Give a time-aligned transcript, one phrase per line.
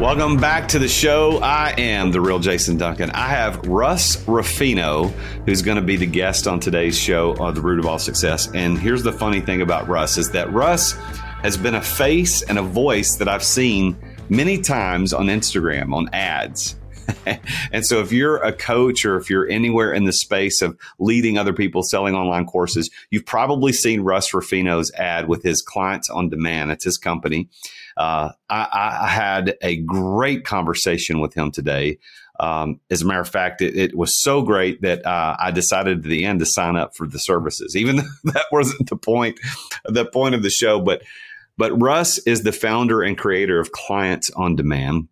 [0.00, 1.38] Welcome back to the show.
[1.38, 3.10] I am the real Jason Duncan.
[3.12, 5.04] I have Russ Ruffino,
[5.46, 8.50] who's going to be the guest on today's show on The Root of All Success.
[8.52, 10.92] And here's the funny thing about Russ is that Russ
[11.40, 13.96] has been a face and a voice that I've seen
[14.28, 16.76] many times on Instagram on ads.
[17.72, 21.38] and so if you're a coach or if you're anywhere in the space of leading
[21.38, 26.28] other people selling online courses, you've probably seen Russ Ruffino's ad with his clients on
[26.28, 26.70] demand.
[26.70, 27.48] It's his company.
[27.96, 28.68] Uh, I,
[29.02, 31.98] I, had a great conversation with him today.
[32.38, 35.98] Um, as a matter of fact, it, it was so great that uh, I decided
[35.98, 39.40] at the end to sign up for the services, even though that wasn't the point,
[39.86, 40.80] the point of the show.
[40.80, 41.02] But
[41.56, 45.08] but Russ is the founder and creator of Clients on Demand.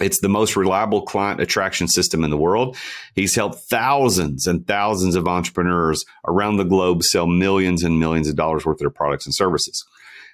[0.00, 2.76] It's the most reliable client attraction system in the world.
[3.14, 8.34] He's helped thousands and thousands of entrepreneurs around the globe sell millions and millions of
[8.34, 9.84] dollars worth of their products and services.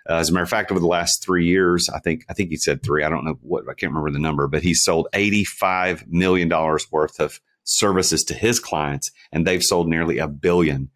[0.08, 2.50] Uh, as a matter of fact, over the last three years, I think I think
[2.50, 3.04] he said three.
[3.04, 6.48] I don't know what I can't remember the number, but he sold eighty five million
[6.48, 10.90] dollars worth of services to his clients, and they've sold nearly a billion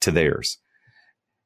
[0.00, 0.58] to theirs.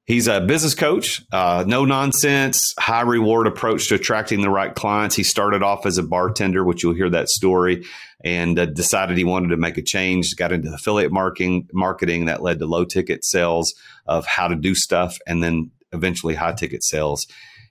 [0.06, 5.16] He's a business coach, uh, no nonsense, high reward approach to attracting the right clients.
[5.16, 7.86] He started off as a bartender, which you'll hear that story,
[8.22, 10.36] and uh, decided he wanted to make a change.
[10.36, 13.72] Got into affiliate marketing, marketing that led to low ticket sales
[14.04, 17.26] of how to do stuff, and then eventually high ticket sales.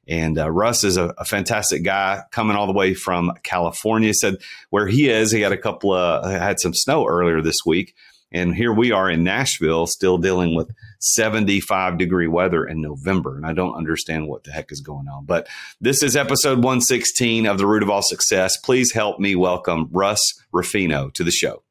[0.08, 4.14] And uh, Russ is a, a, fantastic guy coming all the way from California.
[4.14, 4.36] Said
[4.70, 7.96] where he is, he had a couple of had some snow earlier this week,
[8.34, 13.38] and here we are in Nashville, still dealing with 75 degree weather in November.
[13.38, 15.26] And I don't understand what the heck is going on.
[15.26, 15.48] But
[15.80, 18.58] this is episode 116 of The Root of All Success.
[18.58, 20.20] Please help me welcome Russ
[20.52, 21.64] Ruffino to the show.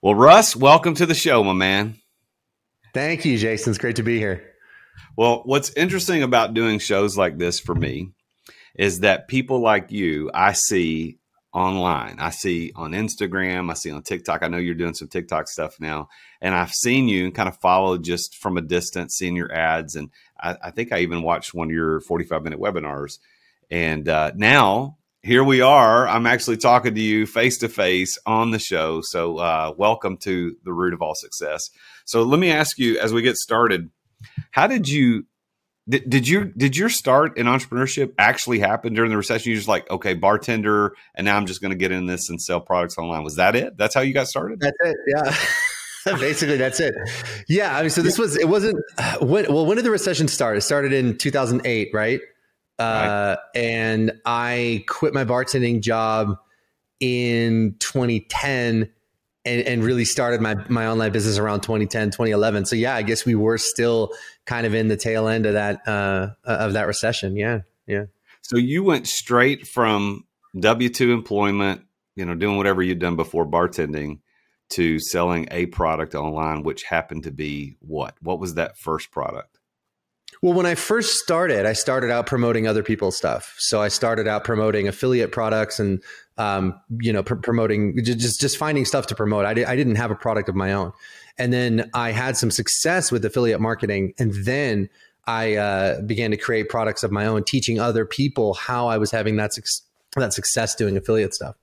[0.00, 1.96] Well, Russ, welcome to the show, my man.
[2.94, 3.70] Thank you, Jason.
[3.70, 4.51] It's great to be here.
[5.16, 8.12] Well, what's interesting about doing shows like this for me
[8.74, 11.18] is that people like you, I see
[11.52, 12.16] online.
[12.18, 14.42] I see on Instagram, I see on TikTok.
[14.42, 16.08] I know you're doing some TikTok stuff now,
[16.40, 19.96] and I've seen you and kind of followed just from a distance, seeing your ads.
[19.96, 20.08] And
[20.40, 23.18] I, I think I even watched one of your 45 minute webinars.
[23.70, 26.08] And uh, now here we are.
[26.08, 29.02] I'm actually talking to you face to face on the show.
[29.02, 31.68] So, uh, welcome to the root of all success.
[32.06, 33.90] So, let me ask you as we get started,
[34.50, 35.26] how did you
[35.88, 39.50] did, did your did your start in entrepreneurship actually happen during the recession?
[39.50, 42.40] You're just like okay, bartender, and now I'm just going to get in this and
[42.40, 43.24] sell products online.
[43.24, 43.76] Was that it?
[43.76, 44.60] That's how you got started?
[44.60, 44.96] That's it.
[45.08, 45.36] Yeah.
[46.18, 46.94] Basically, that's it.
[47.48, 47.76] Yeah.
[47.76, 48.76] I mean, so this was it wasn't
[49.20, 50.56] when well when did the recession start?
[50.56, 52.20] It started in 2008, right?
[52.78, 53.60] Uh, right.
[53.60, 56.38] and I quit my bartending job
[57.00, 58.90] in 2010
[59.44, 62.66] and, and really started my, my online business around 2010, 2011.
[62.66, 64.12] So yeah, I guess we were still
[64.46, 67.36] kind of in the tail end of that, uh, of that recession.
[67.36, 67.60] Yeah.
[67.86, 68.04] Yeah.
[68.42, 70.24] So you went straight from
[70.58, 71.82] W 2 employment,
[72.16, 74.20] you know, doing whatever you'd done before bartending
[74.70, 78.14] to selling a product online, which happened to be what?
[78.20, 79.51] What was that first product?
[80.42, 83.54] Well, when I first started, I started out promoting other people's stuff.
[83.58, 86.02] So I started out promoting affiliate products and
[86.36, 89.44] um, you know, pr- promoting just just finding stuff to promote.
[89.44, 90.92] I, di- I didn't have a product of my own,
[91.38, 94.88] and then I had some success with affiliate marketing, and then
[95.26, 99.10] I uh, began to create products of my own, teaching other people how I was
[99.10, 99.62] having that su-
[100.16, 101.54] that success doing affiliate stuff.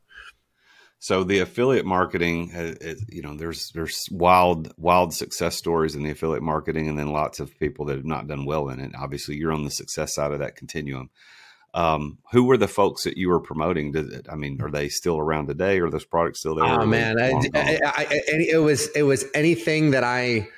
[1.02, 6.12] So the affiliate marketing, is, you know, there's there's wild wild success stories in the
[6.12, 8.92] affiliate marketing, and then lots of people that have not done well in it.
[9.00, 11.10] Obviously, you're on the success side of that continuum.
[11.74, 13.94] Um, who were the folks that you were promoting?
[13.94, 15.80] Did, I mean, are they still around today?
[15.80, 16.66] Are those products still there?
[16.66, 20.50] Oh man, I, I, I, it was it was anything that I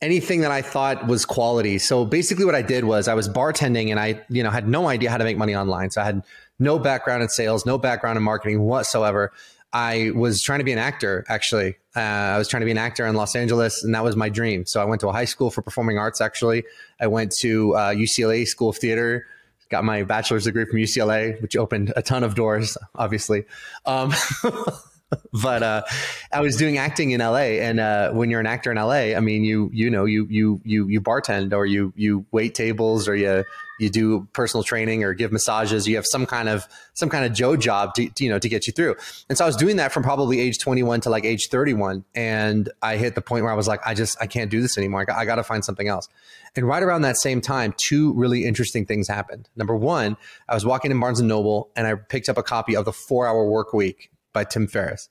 [0.00, 1.76] anything that I thought was quality.
[1.78, 4.88] So basically, what I did was I was bartending, and I you know had no
[4.88, 5.90] idea how to make money online.
[5.90, 6.22] So I had
[6.58, 9.32] no background in sales, no background in marketing whatsoever.
[9.72, 11.24] I was trying to be an actor.
[11.28, 14.16] Actually, uh, I was trying to be an actor in Los Angeles, and that was
[14.16, 14.66] my dream.
[14.66, 16.20] So I went to a high school for performing arts.
[16.20, 16.64] Actually,
[17.00, 19.26] I went to uh, UCLA School of Theater.
[19.70, 23.44] Got my bachelor's degree from UCLA, which opened a ton of doors, obviously.
[23.86, 24.12] Um,
[25.42, 25.82] but uh,
[26.30, 29.20] I was doing acting in LA, and uh, when you're an actor in LA, I
[29.20, 33.14] mean, you you know you you you you bartend or you you wait tables or
[33.14, 33.44] you
[33.82, 35.88] you do personal training or give massages.
[35.88, 38.48] You have some kind of some kind of Joe job to, to you know to
[38.48, 38.94] get you through.
[39.28, 42.70] And so I was doing that from probably age 21 to like age 31, and
[42.80, 45.04] I hit the point where I was like, I just I can't do this anymore.
[45.12, 46.08] I got, to find something else.
[46.54, 49.48] And right around that same time, two really interesting things happened.
[49.56, 50.16] Number one,
[50.48, 52.92] I was walking in Barnes and Noble, and I picked up a copy of the
[52.92, 55.08] Four Hour Work Week by Tim Ferriss.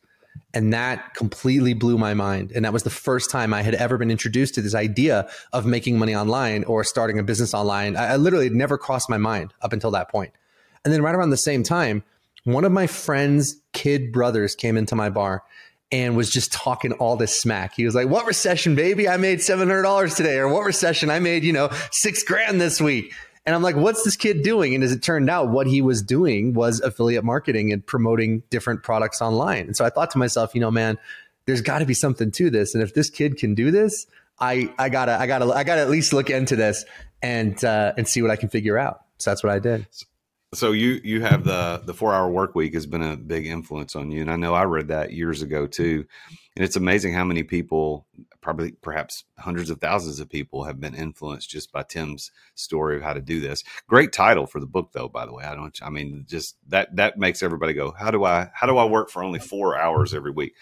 [0.54, 2.52] And that completely blew my mind.
[2.54, 5.66] And that was the first time I had ever been introduced to this idea of
[5.66, 7.96] making money online or starting a business online.
[7.96, 10.34] I, I literally never crossed my mind up until that point.
[10.84, 12.04] And then right around the same time,
[12.44, 15.44] one of my friend's kid brothers came into my bar
[15.92, 17.76] and was just talking all this smack.
[17.76, 19.08] He was like, What recession, baby?
[19.08, 20.38] I made $700 today.
[20.38, 21.10] Or what recession?
[21.10, 23.14] I made, you know, six grand this week.
[23.46, 24.76] And I'm like, what's this kid doing?
[24.76, 28.84] And as it turned out, what he was doing was affiliate marketing and promoting different
[28.84, 29.66] products online.
[29.66, 30.98] And so I thought to myself, you know, man,
[31.46, 32.76] there's got to be something to this.
[32.76, 34.06] And if this kid can do this,
[34.40, 36.86] I, I gotta, I gotta, I gotta at least look into this
[37.22, 39.02] and, uh, and see what I can figure out.
[39.18, 39.88] So that's what I did.
[40.54, 43.96] So you you have the the four hour work week has been a big influence
[43.96, 46.06] on you, and I know I read that years ago too,
[46.58, 48.06] and it's amazing how many people,
[48.42, 53.02] probably perhaps hundreds of thousands of people, have been influenced just by Tim's story of
[53.02, 53.64] how to do this.
[53.88, 55.08] Great title for the book, though.
[55.08, 55.80] By the way, I don't.
[55.82, 59.10] I mean, just that that makes everybody go, how do I how do I work
[59.10, 60.54] for only four hours every week?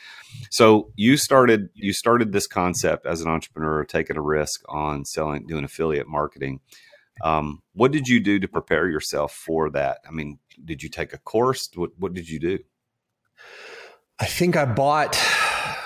[0.52, 5.48] So you started you started this concept as an entrepreneur, taking a risk on selling,
[5.48, 6.60] doing affiliate marketing
[7.24, 10.00] um, what did you do to prepare yourself for that?
[10.08, 11.70] I mean, did you take a course?
[11.76, 12.60] What, what did you do?
[14.20, 15.18] I think I bought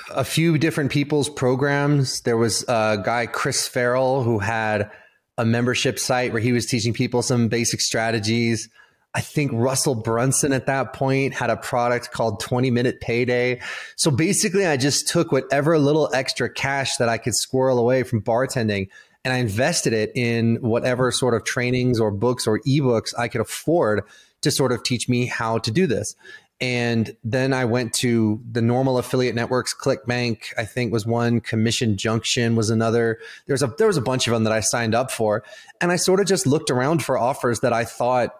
[0.09, 2.21] a few different people's programs.
[2.21, 4.89] There was a guy, Chris Farrell, who had
[5.37, 8.69] a membership site where he was teaching people some basic strategies.
[9.15, 13.61] I think Russell Brunson at that point had a product called 20 Minute Payday.
[13.95, 18.21] So basically, I just took whatever little extra cash that I could squirrel away from
[18.21, 18.89] bartending
[19.23, 23.41] and I invested it in whatever sort of trainings or books or ebooks I could
[23.41, 24.03] afford
[24.41, 26.15] to sort of teach me how to do this.
[26.61, 29.73] And then I went to the normal affiliate networks.
[29.73, 31.41] ClickBank, I think, was one.
[31.41, 33.19] Commission Junction was another.
[33.47, 35.43] There's a there was a bunch of them that I signed up for,
[35.81, 38.35] and I sort of just looked around for offers that I thought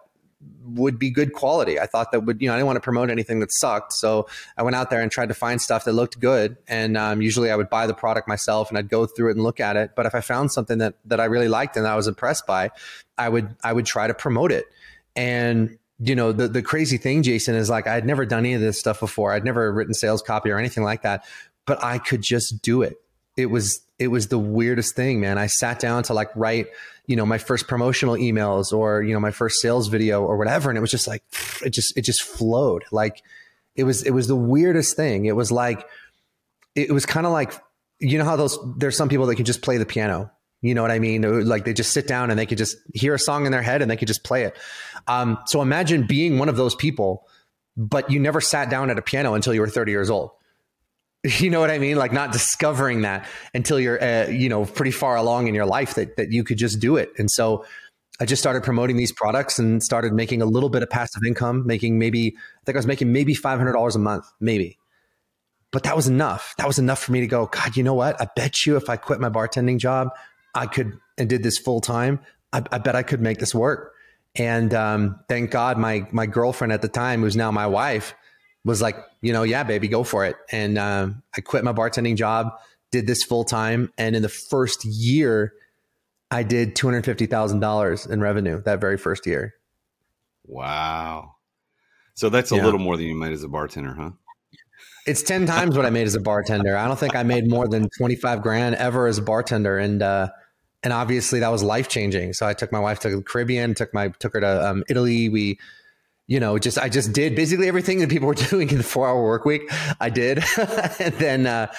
[0.66, 1.78] would be good quality.
[1.78, 3.92] I thought that would, you know, I didn't want to promote anything that sucked.
[3.92, 4.26] So
[4.56, 6.56] I went out there and tried to find stuff that looked good.
[6.66, 9.42] And um, usually I would buy the product myself and I'd go through it and
[9.42, 9.90] look at it.
[9.94, 12.70] But if I found something that, that I really liked and I was impressed by,
[13.18, 14.66] I would, I would try to promote it.
[15.14, 18.60] And, you know, the, the crazy thing, Jason, is like, I'd never done any of
[18.60, 19.32] this stuff before.
[19.32, 21.24] I'd never written sales copy or anything like that,
[21.66, 22.96] but I could just do it.
[23.36, 25.38] It was, it was the weirdest thing, man.
[25.38, 26.66] I sat down to like write,
[27.06, 30.70] you know, my first promotional emails or, you know, my first sales video or whatever.
[30.70, 31.22] And it was just like,
[31.64, 32.84] it just, it just flowed.
[32.90, 33.22] Like
[33.76, 35.26] it was, it was the weirdest thing.
[35.26, 35.86] It was like,
[36.74, 37.52] it was kind of like,
[38.00, 40.30] you know how those, there's some people that can just play the piano.
[40.64, 41.46] You know what I mean?
[41.46, 43.82] Like they just sit down and they could just hear a song in their head
[43.82, 44.56] and they could just play it.
[45.06, 47.28] Um, so imagine being one of those people,
[47.76, 50.30] but you never sat down at a piano until you were 30 years old.
[51.38, 51.96] You know what I mean?
[51.96, 55.94] Like not discovering that until you're, uh, you know, pretty far along in your life
[55.94, 57.12] that that you could just do it.
[57.16, 57.64] And so
[58.20, 61.66] I just started promoting these products and started making a little bit of passive income,
[61.66, 64.78] making maybe I think I was making maybe five hundred dollars a month, maybe.
[65.72, 66.54] But that was enough.
[66.58, 67.46] That was enough for me to go.
[67.46, 68.20] God, you know what?
[68.20, 70.10] I bet you if I quit my bartending job,
[70.54, 72.20] I could and did this full time.
[72.52, 73.94] I, I bet I could make this work.
[74.36, 78.14] And um, thank God, my my girlfriend at the time, who's now my wife,
[78.64, 80.36] was like, you know, yeah, baby, go for it.
[80.50, 82.52] And um, I quit my bartending job,
[82.90, 85.52] did this full time, and in the first year,
[86.30, 89.54] I did two hundred fifty thousand dollars in revenue that very first year.
[90.46, 91.36] Wow!
[92.14, 92.64] So that's a yeah.
[92.64, 94.10] little more than you made as a bartender, huh?
[95.06, 96.76] It's ten times what I made as a bartender.
[96.76, 100.02] I don't think I made more than twenty five grand ever as a bartender, and
[100.02, 100.28] uh,
[100.82, 102.32] and obviously that was life changing.
[102.32, 105.28] So I took my wife to the Caribbean, took my took her to um, Italy.
[105.28, 105.58] We
[106.26, 109.08] you know, just I just did basically everything that people were doing in the four
[109.08, 109.62] hour work week.
[110.00, 110.42] I did,
[110.98, 111.72] and then uh,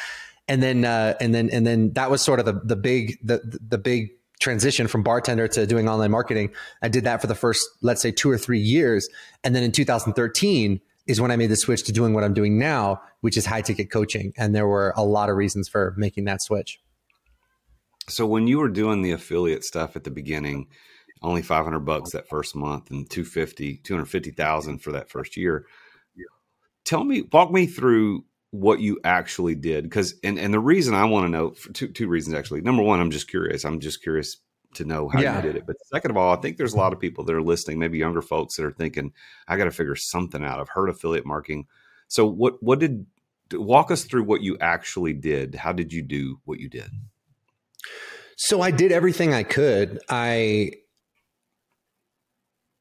[0.47, 3.59] and then uh, and then and then that was sort of the the big the
[3.67, 6.51] the big transition from bartender to doing online marketing.
[6.81, 9.09] I did that for the first let's say two or three years,
[9.43, 12.57] and then in 2013 is when I made the switch to doing what I'm doing
[12.57, 14.33] now, which is high ticket coaching.
[14.37, 16.79] And there were a lot of reasons for making that switch.
[18.07, 20.67] So when you were doing the affiliate stuff at the beginning
[21.21, 25.65] only 500 bucks that first month and 250 250,000 for that first year.
[26.83, 31.03] Tell me, walk me through what you actually did because and, and the reason i
[31.03, 32.61] want to know for two, two reasons actually.
[32.61, 33.65] Number one i'm just curious.
[33.65, 34.37] I'm just curious
[34.75, 35.37] to know how yeah.
[35.37, 35.63] you did it.
[35.67, 37.97] But second of all i think there's a lot of people that are listening maybe
[37.97, 39.11] younger folks that are thinking
[39.47, 40.59] i got to figure something out.
[40.59, 41.67] I've heard affiliate marketing.
[42.07, 43.05] So what what did
[43.51, 45.55] walk us through what you actually did.
[45.55, 46.89] How did you do what you did?
[48.37, 49.99] So i did everything i could.
[50.07, 50.71] I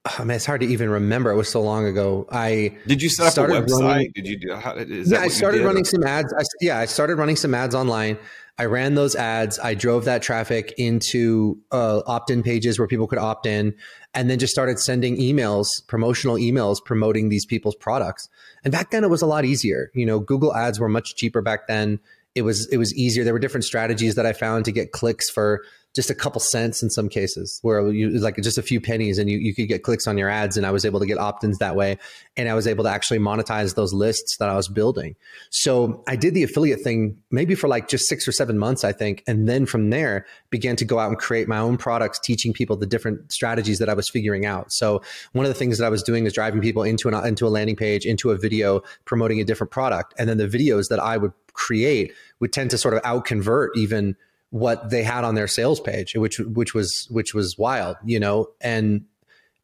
[0.06, 1.30] I mean, it's hard to even remember.
[1.30, 2.26] It was so long ago.
[2.30, 3.80] I did you set up a website?
[3.80, 4.54] Running, did you do?
[4.54, 6.32] How, yeah, I started running some ads.
[6.34, 8.18] I, yeah, I started running some ads online.
[8.58, 9.58] I ran those ads.
[9.58, 13.74] I drove that traffic into uh, opt-in pages where people could opt in,
[14.12, 18.28] and then just started sending emails, promotional emails, promoting these people's products.
[18.62, 19.90] And back then, it was a lot easier.
[19.94, 21.98] You know, Google Ads were much cheaper back then.
[22.34, 23.24] It was it was easier.
[23.24, 26.82] There were different strategies that I found to get clicks for just a couple cents
[26.82, 29.84] in some cases where you like just a few pennies and you, you could get
[29.84, 31.96] clicks on your ads and i was able to get opt-ins that way
[32.36, 35.14] and i was able to actually monetize those lists that i was building.
[35.50, 38.92] So i did the affiliate thing maybe for like just six or seven months i
[38.92, 42.52] think and then from there began to go out and create my own products teaching
[42.52, 44.72] people the different strategies that i was figuring out.
[44.72, 45.00] So
[45.32, 47.48] one of the things that i was doing was driving people into an into a
[47.48, 51.16] landing page into a video promoting a different product and then the videos that i
[51.16, 54.16] would create would tend to sort of out convert even
[54.54, 58.46] what they had on their sales page, which which was which was wild, you know,
[58.60, 59.04] and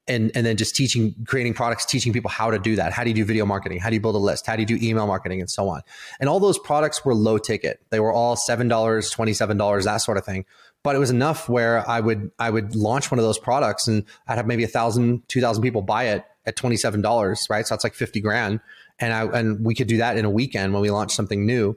[0.09, 2.93] and and then just teaching creating products teaching people how to do that.
[2.93, 3.79] How do you do video marketing?
[3.79, 4.49] How do you build a list?
[4.49, 5.39] How do you do email marketing?
[5.41, 5.83] And so on.
[6.19, 7.81] And all those products were low ticket.
[7.91, 10.45] They were all $7 $27 that sort of thing.
[10.83, 14.05] But it was enough where i would i would launch one of those products and
[14.27, 17.67] i'd have maybe a thousand two thousand people buy it at $27 right?
[17.67, 18.61] So that's like 50 grand.
[18.99, 21.77] And i and we could do that in a weekend when we launched something new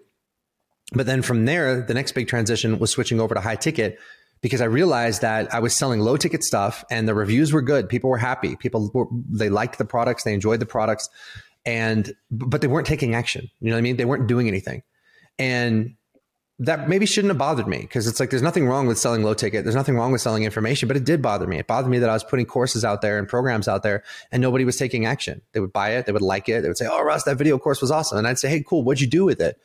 [0.93, 3.99] but then from there, the next big transition was switching over to high ticket
[4.41, 7.89] because I realized that I was selling low ticket stuff and the reviews were good.
[7.89, 8.55] People were happy.
[8.55, 11.09] People were, they liked the products, they enjoyed the products,
[11.65, 13.49] and but they weren't taking action.
[13.59, 13.97] You know what I mean?
[13.97, 14.83] They weren't doing anything,
[15.39, 15.95] and
[16.59, 19.33] that maybe shouldn't have bothered me because it's like there's nothing wrong with selling low
[19.33, 19.63] ticket.
[19.63, 21.57] There's nothing wrong with selling information, but it did bother me.
[21.57, 24.41] It bothered me that I was putting courses out there and programs out there and
[24.41, 25.41] nobody was taking action.
[25.53, 27.57] They would buy it, they would like it, they would say, "Oh, Russ, that video
[27.57, 29.57] course was awesome," and I'd say, "Hey, cool, what'd you do with it?"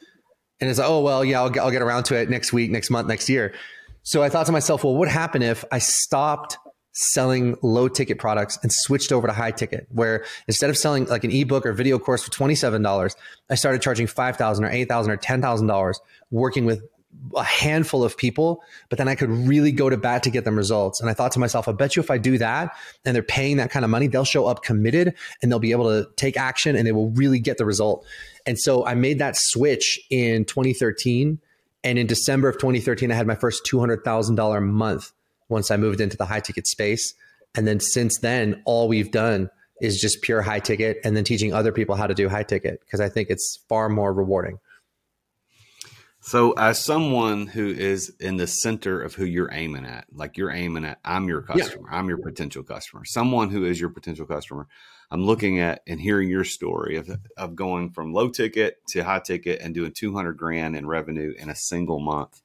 [0.61, 2.71] And it's like, oh, well, yeah, I'll get, I'll get around to it next week,
[2.71, 3.55] next month, next year.
[4.03, 6.59] So I thought to myself, well, what would happen if I stopped
[6.93, 11.23] selling low ticket products and switched over to high ticket where instead of selling like
[11.23, 13.15] an ebook or video course for $27
[13.51, 15.95] i started charging $5000 or $8000 or $10000
[16.33, 16.83] working with
[17.37, 20.57] a handful of people, but then I could really go to bat to get them
[20.57, 21.01] results.
[21.01, 23.57] And I thought to myself, I bet you if I do that and they're paying
[23.57, 26.77] that kind of money, they'll show up committed and they'll be able to take action
[26.77, 28.07] and they will really get the result.
[28.49, 31.39] And so I made that switch in 2013.
[31.85, 35.13] And in December of 2013, I had my first $200,000 month
[35.51, 37.13] once I moved into the high ticket space.
[37.55, 39.51] And then since then, all we've done
[39.83, 42.81] is just pure high ticket and then teaching other people how to do high ticket
[42.81, 44.59] because I think it's far more rewarding.
[46.21, 50.51] So, as someone who is in the center of who you're aiming at, like you're
[50.51, 51.99] aiming at, I'm your customer, yeah.
[51.99, 54.67] I'm your potential customer, someone who is your potential customer,
[55.11, 59.21] I'm looking at and hearing your story of, of going from low ticket to high
[59.21, 62.43] ticket and doing 200 grand in revenue in a single month.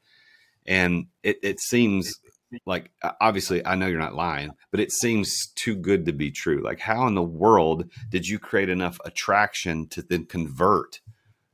[0.65, 2.19] And it, it seems
[2.65, 6.63] like, obviously, I know you're not lying, but it seems too good to be true.
[6.63, 11.01] Like, how in the world did you create enough attraction to then convert?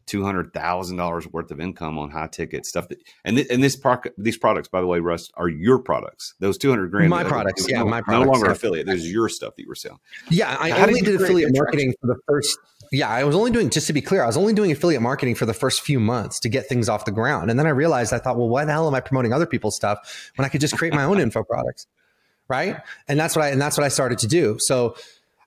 [0.09, 2.87] Two hundred thousand dollars worth of income on high ticket stuff.
[2.89, 6.33] That and th- and this pro- these products, by the way, Russ, are your products.
[6.39, 8.51] Those two hundred grand, my products, yeah, no, my products, no longer yeah.
[8.53, 8.85] affiliate.
[8.87, 9.99] There's your stuff that you were selling.
[10.29, 12.57] Yeah, I How only did, did affiliate marketing for the first.
[12.91, 15.35] Yeah, I was only doing just to be clear, I was only doing affiliate marketing
[15.35, 18.11] for the first few months to get things off the ground, and then I realized
[18.13, 20.61] I thought, well, why the hell am I promoting other people's stuff when I could
[20.61, 21.85] just create my own info products,
[22.47, 22.77] right?
[23.07, 24.57] And that's what I and that's what I started to do.
[24.59, 24.95] So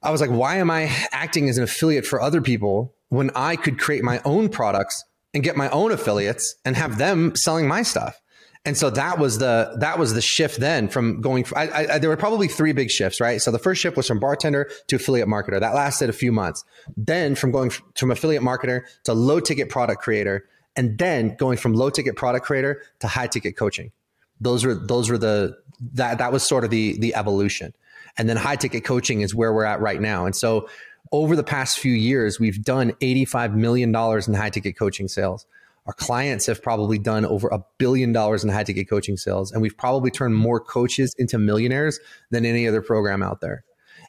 [0.02, 3.56] I was like, why am I acting as an affiliate for other people when I
[3.56, 5.04] could create my own products
[5.34, 8.18] and get my own affiliates and have them selling my stuff.
[8.64, 11.44] And so that was the that was the shift then from going.
[11.54, 13.38] I, I, there were probably three big shifts, right?
[13.42, 15.60] So the first shift was from bartender to affiliate marketer.
[15.60, 16.64] That lasted a few months.
[16.96, 21.74] Then from going from affiliate marketer to low ticket product creator, and then going from
[21.74, 23.92] low ticket product creator to high ticket coaching.
[24.40, 25.58] Those were those were the
[25.92, 27.74] that that was sort of the the evolution.
[28.16, 30.24] And then high ticket coaching is where we're at right now.
[30.24, 30.68] And so
[31.12, 35.46] over the past few years, we've done $85 million in high ticket coaching sales.
[35.86, 39.60] Our clients have probably done over a billion dollars in high ticket coaching sales, and
[39.60, 42.00] we've probably turned more coaches into millionaires
[42.30, 43.64] than any other program out there.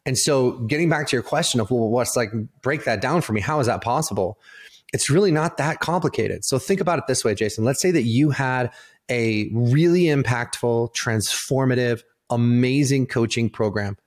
[0.06, 2.32] And so, getting back to your question of, well, what's like,
[2.62, 3.42] break that down for me.
[3.42, 4.38] How is that possible?
[4.94, 6.46] It's really not that complicated.
[6.46, 7.64] So, think about it this way, Jason.
[7.64, 8.72] Let's say that you had
[9.10, 13.98] a really impactful, transformative, amazing coaching program,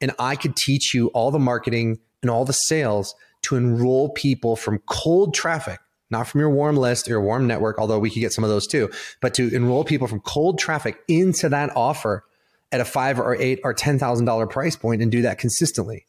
[0.00, 4.56] and I could teach you all the marketing and all the sales to enroll people
[4.56, 5.78] from cold traffic,
[6.10, 8.50] not from your warm list or your warm network, although we could get some of
[8.50, 8.90] those too,
[9.22, 12.24] but to enroll people from cold traffic into that offer
[12.72, 16.04] at a five or eight or ten thousand dollar price point and do that consistently.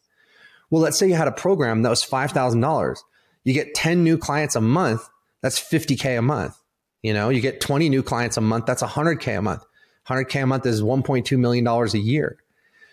[0.71, 3.03] Well, let's say you had a program that was five thousand dollars.
[3.43, 5.07] You get 10 new clients a month,
[5.41, 6.57] that's 50K a month.
[7.01, 9.63] You know, you get 20 new clients a month, that's 100K a month.
[10.09, 12.37] 100K a month is $1.2 million a year.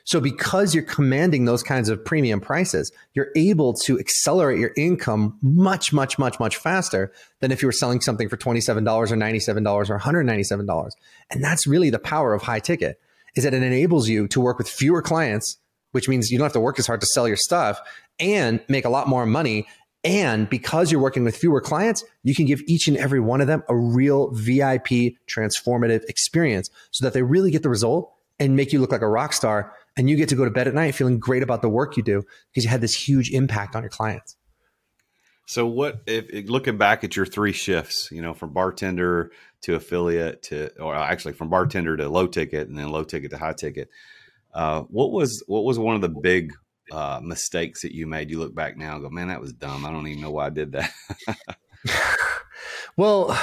[0.04, 5.38] So because you're commanding those kinds of premium prices, you're able to accelerate your income
[5.42, 9.90] much, much, much, much faster than if you were selling something for $27 or $97
[9.90, 10.90] or $197.
[11.30, 13.00] And that's really the power of high ticket
[13.34, 15.56] is that it enables you to work with fewer clients,
[15.92, 17.80] which means you don't have to work as hard to sell your stuff
[18.20, 19.66] and make a lot more money
[20.04, 23.46] and because you're working with fewer clients, you can give each and every one of
[23.46, 28.72] them a real VIP transformative experience so that they really get the result and make
[28.72, 29.72] you look like a rock star.
[29.96, 32.02] And you get to go to bed at night feeling great about the work you
[32.02, 34.36] do because you had this huge impact on your clients.
[35.46, 39.30] So, what if looking back at your three shifts, you know, from bartender
[39.62, 43.38] to affiliate to, or actually from bartender to low ticket and then low ticket to
[43.38, 43.90] high ticket,
[44.54, 46.52] uh, what was what was one of the big
[46.90, 48.30] uh, mistakes that you made?
[48.30, 49.84] You look back now and go, man, that was dumb.
[49.84, 50.90] I don't even know why I did that.
[52.96, 53.38] well,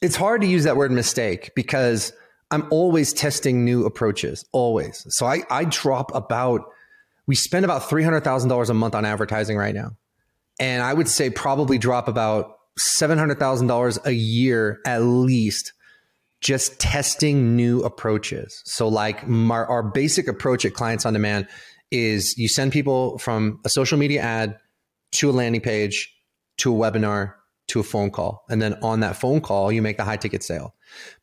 [0.00, 2.14] it's hard to use that word mistake because
[2.52, 5.06] I'm always testing new approaches, always.
[5.08, 6.70] So I, I drop about,
[7.26, 9.92] we spend about $300,000 a month on advertising right now.
[10.60, 12.58] And I would say probably drop about
[13.00, 15.72] $700,000 a year at least
[16.42, 18.62] just testing new approaches.
[18.66, 21.46] So, like our, our, basic approach at Clients on Demand
[21.90, 24.58] is you send people from a social media ad
[25.12, 26.12] to a landing page
[26.58, 27.34] to a webinar
[27.68, 28.44] to a phone call.
[28.50, 30.74] And then on that phone call, you make the high ticket sale.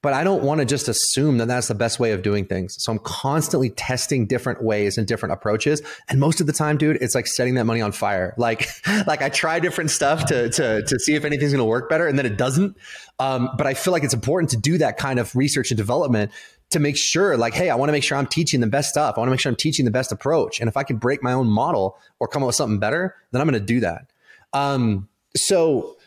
[0.01, 2.75] But I don't want to just assume that that's the best way of doing things.
[2.79, 5.81] So I'm constantly testing different ways and different approaches.
[6.08, 8.34] And most of the time, dude, it's like setting that money on fire.
[8.50, 8.67] Like,
[9.05, 12.08] like I try different stuff to, to, to see if anything's going to work better
[12.08, 12.77] and then it doesn't.
[13.19, 16.31] Um, but I feel like it's important to do that kind of research and development
[16.69, 19.15] to make sure like hey i want to make sure i'm teaching the best stuff
[19.17, 21.23] i want to make sure i'm teaching the best approach and if i can break
[21.23, 24.12] my own model or come up with something better then i'm going to do that
[24.54, 25.97] um, so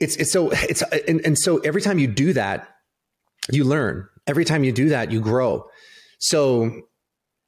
[0.00, 2.68] it's it's so it's and, and so every time you do that
[3.50, 5.66] you learn every time you do that you grow
[6.18, 6.82] so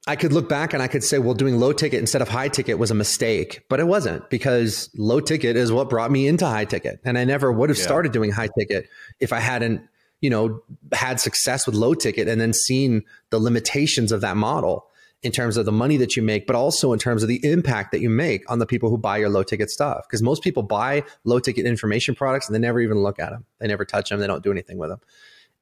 [0.06, 2.48] I could look back and I could say, well, doing low ticket instead of high
[2.48, 6.44] ticket was a mistake, but it wasn't because low ticket is what brought me into
[6.44, 6.98] high ticket.
[7.04, 7.84] And I never would have yeah.
[7.84, 8.88] started doing high ticket
[9.20, 9.82] if I hadn't
[10.22, 10.62] you know,
[10.92, 14.86] had success with low ticket and then seen the limitations of that model
[15.22, 17.92] in terms of the money that you make, but also in terms of the impact
[17.92, 20.04] that you make on the people who buy your low ticket stuff.
[20.06, 23.44] Because most people buy low ticket information products and they never even look at them.
[23.58, 24.18] They never touch them.
[24.18, 25.00] They don't do anything with them.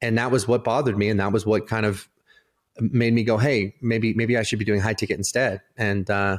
[0.01, 1.11] And that was what bothered me.
[1.11, 2.09] And that was what kind of
[2.81, 5.61] made me go, Hey, maybe, maybe I should be doing high ticket instead.
[5.77, 6.39] And, uh,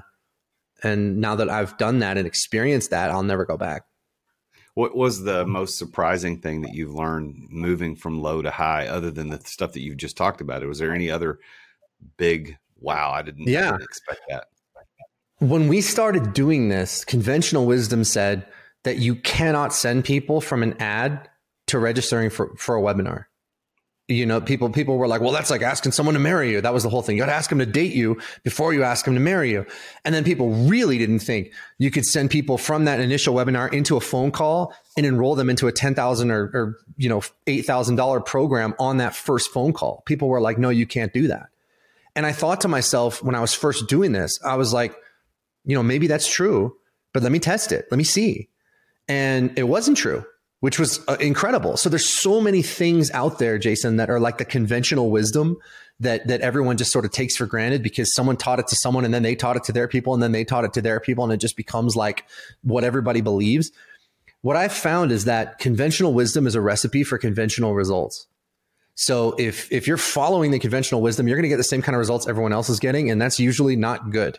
[0.84, 3.84] and now that I've done that and experienced that, I'll never go back.
[4.74, 9.12] What was the most surprising thing that you've learned moving from low to high, other
[9.12, 10.66] than the stuff that you've just talked about?
[10.66, 11.40] Was there any other
[12.18, 13.12] big wow?
[13.12, 13.76] I didn't, yeah.
[13.76, 14.46] Expect that.
[15.40, 18.46] When we started doing this, conventional wisdom said
[18.84, 21.30] that you cannot send people from an ad
[21.68, 23.26] to registering for, for a webinar
[24.12, 26.62] you know, people people were like, well, that's like asking someone to marry you.
[26.62, 27.16] That was the whole thing.
[27.16, 29.66] You got to ask them to date you before you ask them to marry you.
[30.04, 33.98] And then people really didn't think you could send people from that initial webinar into
[33.98, 37.66] a phone call and enroll them into a ten thousand or, or you know eight
[37.66, 40.04] thousand dollar program on that first phone call.
[40.06, 41.48] People were like, no, you can't do that.
[42.16, 44.96] And I thought to myself when I was first doing this, I was like,
[45.66, 46.76] you know, maybe that's true,
[47.14, 47.86] but let me test it.
[47.92, 48.50] Let me see.
[49.08, 50.26] And it wasn't true
[50.62, 51.76] which was uh, incredible.
[51.76, 55.58] So there's so many things out there, Jason, that are like the conventional wisdom
[56.00, 59.04] that that everyone just sort of takes for granted because someone taught it to someone
[59.04, 61.00] and then they taught it to their people and then they taught it to their
[61.00, 62.26] people and it just becomes like
[62.64, 63.72] what everybody believes.
[64.42, 68.28] What I've found is that conventional wisdom is a recipe for conventional results.
[69.02, 71.96] So if if you're following the conventional wisdom, you're going to get the same kind
[71.96, 74.38] of results everyone else is getting and that's usually not good.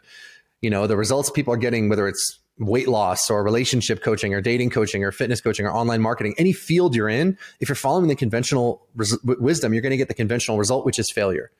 [0.60, 4.40] You know, the results people are getting whether it's weight loss or relationship coaching or
[4.40, 8.06] dating coaching or fitness coaching or online marketing, any field you're in, if you're following
[8.06, 11.50] the conventional res- wisdom, you're going to get the conventional result, which is failure.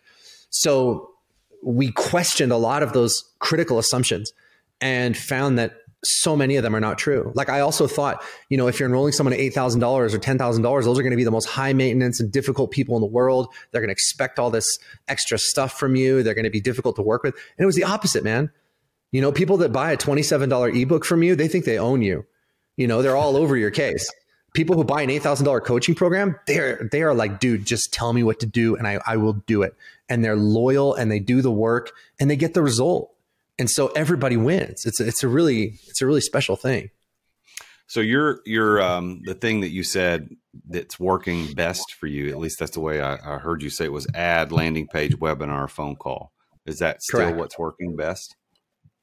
[0.51, 1.11] So
[1.61, 4.33] we questioned a lot of those critical assumptions
[4.81, 7.31] and found that so many of them are not true.
[7.35, 10.99] Like I also thought, you know, if you're enrolling someone at $8,000 or $10,000, those
[10.99, 13.49] are going to be the most high maintenance and difficult people in the world.
[13.71, 16.23] They're going to expect all this extra stuff from you.
[16.23, 17.35] They're going to be difficult to work with.
[17.35, 18.51] And it was the opposite, man.
[19.13, 22.27] You know, people that buy a $27 ebook from you, they think they own you.
[22.77, 24.11] You know, they're all over your case.
[24.55, 28.23] People who buy an $8,000 coaching program, they're, they are like, dude, just tell me
[28.23, 29.75] what to do and I, I will do it.
[30.09, 33.15] And they're loyal and they do the work and they get the result.
[33.59, 34.87] And so everybody wins.
[34.87, 36.91] It's a, it's a really it's a really special thing.
[37.87, 40.31] So your your um, the thing that you said
[40.69, 43.87] that's working best for you, at least that's the way I, I heard you say
[43.87, 46.33] it was ad landing page, webinar, phone call.
[46.65, 47.37] Is that still Correct.
[47.37, 48.37] what's working best?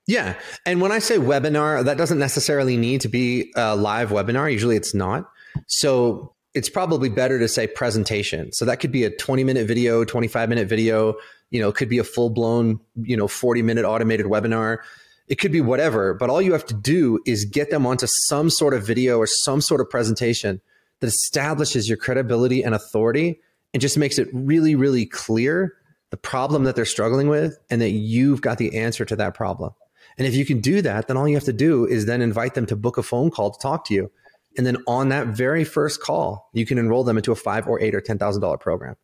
[0.07, 0.33] Yeah,
[0.65, 4.51] and when I say webinar, that doesn't necessarily need to be a live webinar.
[4.51, 5.29] Usually, it's not.
[5.67, 8.51] So it's probably better to say presentation.
[8.53, 11.15] So that could be a 20 minute video, 25 minute video,
[11.51, 14.79] you know, it could be a full blown, you know, 40 minute automated webinar.
[15.27, 18.49] It could be whatever, but all you have to do is get them onto some
[18.49, 20.61] sort of video or some sort of presentation
[20.99, 23.39] that establishes your credibility and authority
[23.73, 25.75] and just makes it really, really clear
[26.09, 29.71] the problem that they're struggling with and that you've got the answer to that problem.
[30.17, 32.55] And if you can do that, then all you have to do is then invite
[32.55, 34.11] them to book a phone call to talk to you.
[34.57, 37.79] And then on that very first call, you can enroll them into a five or
[37.79, 38.95] eight or ten thousand dollar program.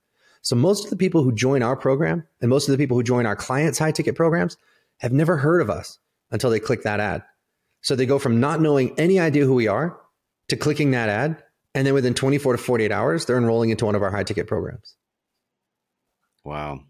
[0.45, 3.01] So most of the people who join our program and most of the people who
[3.01, 4.57] join our clients' high ticket programs
[4.99, 5.97] have never heard of us
[6.29, 7.23] until they click that ad.
[7.81, 9.99] So they go from not knowing any idea who we are
[10.49, 11.41] to clicking that ad.
[11.73, 14.45] And then within 24 to 48 hours, they're enrolling into one of our high ticket
[14.45, 14.95] programs.
[16.43, 16.81] Wow.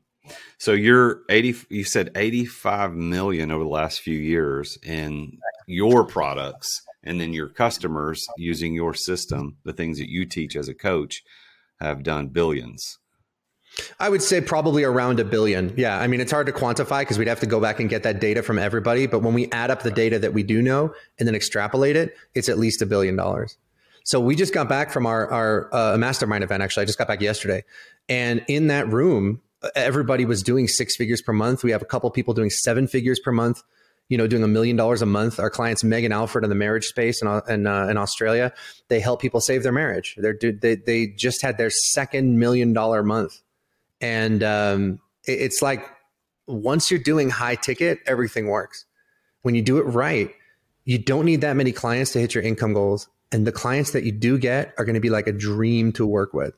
[0.58, 6.82] So you're 80, you said 85 million over the last few years in your products
[7.04, 11.24] and then your customers using your system, the things that you teach as a coach
[11.80, 12.98] have done billions.
[14.00, 15.74] I would say probably around a billion.
[15.78, 16.00] Yeah.
[16.00, 18.20] I mean, it's hard to quantify because we'd have to go back and get that
[18.20, 19.08] data from everybody.
[19.08, 22.16] But when we add up the data that we do know and then extrapolate it,
[22.34, 23.58] it's at least a billion dollars.
[24.04, 26.62] So we just got back from our, our uh, mastermind event.
[26.62, 27.64] Actually, I just got back yesterday.
[28.08, 29.42] And in that room,
[29.76, 31.64] everybody was doing six figures per month.
[31.64, 33.64] We have a couple people doing seven figures per month
[34.10, 35.40] you know, doing a million dollars a month.
[35.40, 38.54] Our clients, Megan Alford in the marriage space in, in, uh, in Australia,
[38.88, 40.16] they help people save their marriage.
[40.18, 43.42] They're, they, they just had their second million dollar month
[44.02, 45.86] and um, it, it's like
[46.48, 48.86] once you're doing high ticket, everything works.
[49.42, 50.34] When you do it right,
[50.86, 53.08] you don't need that many clients to hit your income goals.
[53.32, 56.06] And the clients that you do get are going to be like a dream to
[56.06, 56.54] work with.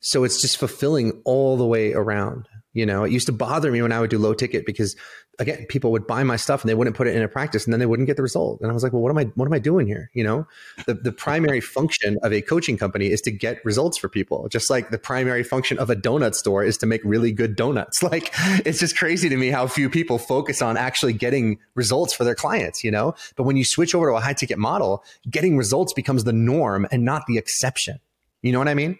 [0.00, 2.48] So it's just fulfilling all the way around.
[2.72, 4.96] You know, it used to bother me when I would do low ticket because
[5.40, 7.72] again, people would buy my stuff and they wouldn't put it in a practice and
[7.72, 8.60] then they wouldn't get the result.
[8.60, 10.10] And I was like, well, what am I, what am I doing here?
[10.12, 10.46] You know,
[10.86, 14.48] the, the primary function of a coaching company is to get results for people.
[14.48, 18.02] Just like the primary function of a donut store is to make really good donuts.
[18.10, 18.32] Like
[18.66, 22.34] it's just crazy to me how few people focus on actually getting results for their
[22.34, 25.92] clients, you know, but when you switch over to a high ticket model, getting results
[25.92, 28.00] becomes the norm and not the exception.
[28.42, 28.98] You know what I mean?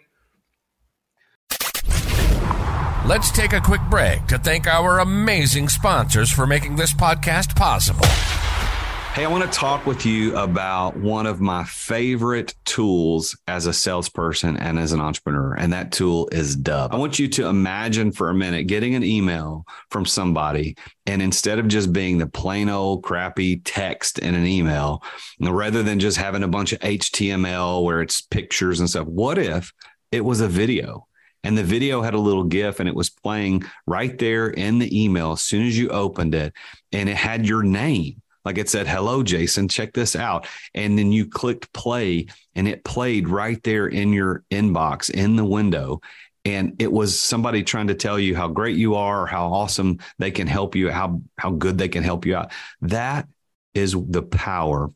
[3.11, 8.05] Let's take a quick break to thank our amazing sponsors for making this podcast possible.
[8.05, 13.73] Hey, I want to talk with you about one of my favorite tools as a
[13.73, 16.93] salesperson and as an entrepreneur, and that tool is Dubb.
[16.93, 21.59] I want you to imagine for a minute getting an email from somebody, and instead
[21.59, 25.03] of just being the plain old crappy text in an email,
[25.41, 29.73] rather than just having a bunch of HTML where it's pictures and stuff, what if
[30.13, 31.07] it was a video?
[31.43, 35.03] And the video had a little gif and it was playing right there in the
[35.03, 36.53] email as soon as you opened it.
[36.91, 38.21] And it had your name.
[38.43, 40.47] Like it said hello jason check this out.
[40.73, 45.45] And then you clicked play and it played right there in your inbox in the
[45.45, 46.01] window.
[46.43, 50.31] And it was somebody trying to tell you how great you are how awesome they
[50.31, 52.51] can help you how how good they can help you out.
[52.81, 53.27] That
[53.73, 54.89] is the power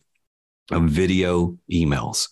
[0.71, 2.29] of video emails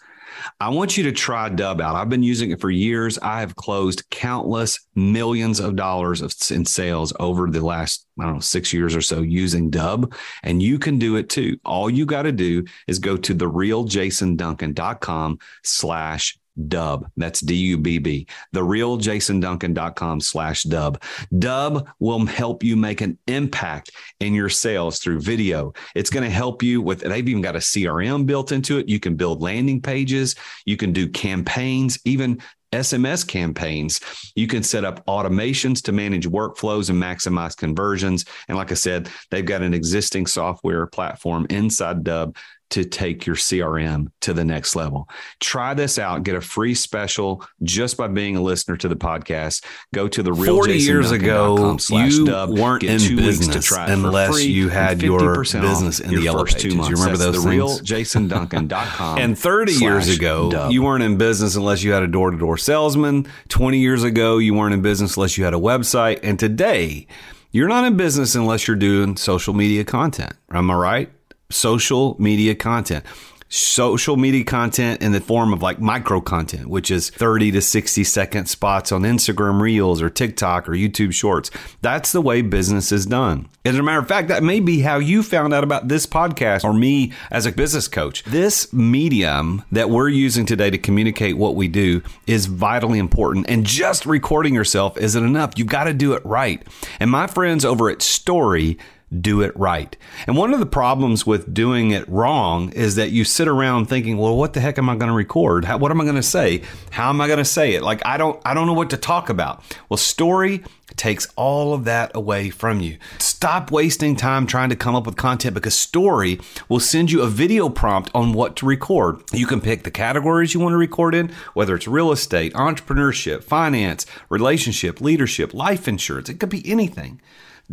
[0.60, 1.96] I want you to try Dubb out.
[1.96, 3.18] I've been using it for years.
[3.20, 8.36] I have closed countless millions of dollars of, in sales over the last, I don't
[8.36, 10.14] know, six years or so using Dubb.
[10.44, 11.58] And you can do it too.
[11.66, 17.06] All you got to do is go to therealjasonduncan.com slash Dubb.
[17.18, 18.28] That's D U B B.
[18.54, 21.02] TheRealJasonDuncan.com slash Dubb.
[21.34, 25.74] Dubb will help you make an impact in your sales through video.
[25.96, 28.88] It's going to help you with, they've even got a CRM built into it.
[28.88, 30.36] You can build landing pages,
[30.66, 32.42] you can do campaigns, even
[32.74, 34.02] SMS campaigns.
[34.36, 38.26] You can set up automations to manage workflows and maximize conversions.
[38.48, 42.36] And like I said, they've got an existing software platform inside Dubb
[42.74, 45.08] to take your CRM to the next level.
[45.40, 46.24] Try this out.
[46.24, 49.64] Get a free special just by being a listener to the podcast.
[49.94, 55.04] Go to the real 40 years ago, you dub, weren't in business unless you had
[55.04, 56.64] your business in the yellow pages.
[56.64, 56.90] Two months.
[56.90, 59.18] You remember That's those the jasonduncan.com.
[59.20, 60.72] and 30 years ago, dub.
[60.72, 63.28] you weren't in business unless you had a door to door salesman.
[63.50, 66.20] 20 years ago, you weren't in business unless you had a website.
[66.24, 67.06] And today,
[67.52, 70.34] you're not in business unless you're doing social media content.
[70.52, 71.12] Am I right?
[71.54, 73.06] Social media content.
[73.54, 78.04] social media content in the form of like micro content, which is 30 to 60
[78.04, 81.52] second spots on Instagram Reels or TikTok or YouTube Shorts.
[81.82, 83.48] That's the way business is done.
[83.64, 86.64] As a matter of fact, that may be how you found out about this podcast
[86.64, 88.24] or me as a business coach.
[88.24, 93.48] This medium that we're using today to communicate what we do is vitally important.
[93.48, 95.54] And just recording yourself isn't enough.
[95.58, 96.66] You've got to do it right.
[97.00, 98.80] And my friends over at Storyy,
[99.22, 99.96] do it right.
[100.28, 104.18] And one of the problems with doing it wrong is that you sit around thinking,
[104.18, 105.66] well, what the heck am I going to record?
[105.66, 106.64] How, what am I going to say?
[106.92, 107.84] How am I going to say it?
[107.84, 109.64] Like, I don't, I don't know what to talk about.
[109.90, 112.98] Well, Storyy takes all of that away from you.
[113.20, 117.28] Stop wasting time trying to come up with content because Storyy will send you a
[117.28, 119.22] video prompt on what to record.
[119.32, 123.44] You can pick the categories you want to record in, whether it's real estate, entrepreneurship,
[123.44, 126.30] finance, relationship, leadership, life insurance.
[126.30, 127.22] It could be anything.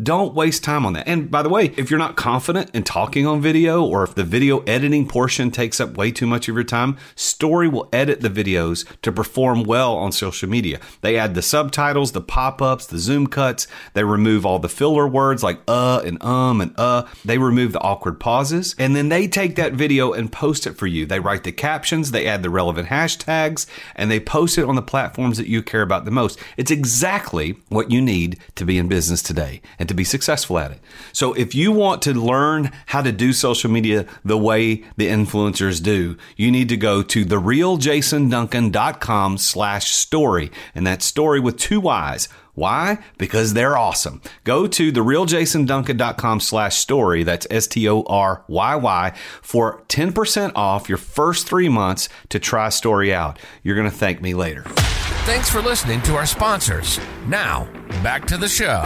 [0.00, 1.08] Don't waste time on that.
[1.08, 4.22] And by the way, if you're not confident in talking on video or if the
[4.22, 8.30] video editing portion takes up way too much of your time, Storyy will edit the
[8.30, 10.78] videos to perform well on social media.
[11.00, 13.66] They add the subtitles, the pop ups, the zoom cuts.
[13.94, 17.08] They remove all the filler words like uh and um and uh.
[17.24, 18.76] They remove the awkward pauses.
[18.78, 21.04] And then they take that video and post it for you.
[21.04, 24.82] They write the captions, they add the relevant hashtags, and they post it on the
[24.82, 26.38] platforms that you care about the most.
[26.56, 30.70] It's exactly what you need to be in business today and to be successful at
[30.70, 30.78] it.
[31.12, 35.82] So if you want to learn how to do social media the way the influencers
[35.82, 40.52] do, you need to go to therealjasonduncan.com slash Storyy.
[40.74, 42.28] And that Storyy with two Y's.
[42.52, 42.98] Why?
[43.16, 44.20] Because they're awesome.
[44.44, 47.24] Go to therealjasonduncan.com slash Storyy.
[47.24, 53.38] That's S-T-O-R-Y-Y for 10% off your first three months to try Storyy out.
[53.62, 54.64] You're going to thank me later.
[55.24, 57.00] Thanks for listening to our sponsors.
[57.26, 57.64] Now,
[58.02, 58.82] back to the show.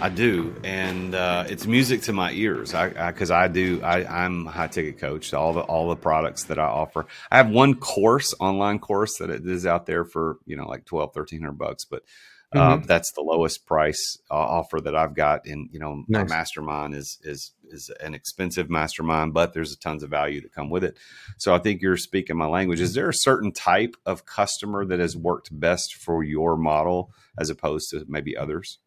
[0.00, 2.72] I do, and uh, it's music to my ears.
[2.72, 3.82] I because I, I, do.
[3.82, 5.34] I, am a high ticket coach.
[5.34, 7.06] All the all the products that I offer.
[7.32, 11.08] I have one course, online course that is out there for you know like 12,
[11.14, 12.02] 1300 bucks, but.
[12.50, 12.86] Uh, mm-hmm.
[12.86, 15.44] that's the lowest price uh, offer that I've got.
[15.44, 16.30] And you know, nice.
[16.30, 20.70] my mastermind is is is an expensive mastermind, but there's tons of value to come
[20.70, 20.96] with it.
[21.36, 22.80] So I think you're speaking my language.
[22.80, 27.50] Is there a certain type of customer that has worked best for your model as
[27.50, 28.78] opposed to maybe others?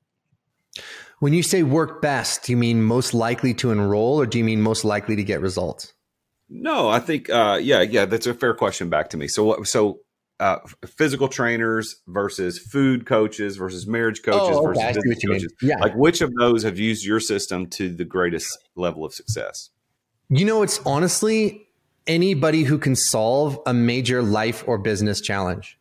[1.20, 4.44] When you say work best, do you mean most likely to enroll or do you
[4.44, 5.94] mean most likely to get results?
[6.50, 9.28] No, I think uh, yeah, yeah, that's a fair question back to me.
[9.28, 10.00] So so
[10.42, 14.82] uh, physical trainers versus food coaches versus marriage coaches oh, okay.
[14.82, 15.54] versus business coaches.
[15.62, 15.78] Yeah.
[15.80, 19.70] Like which of those have used your system to the greatest level of success?
[20.30, 21.68] You know, it's honestly
[22.08, 25.78] anybody who can solve a major life or business challenge.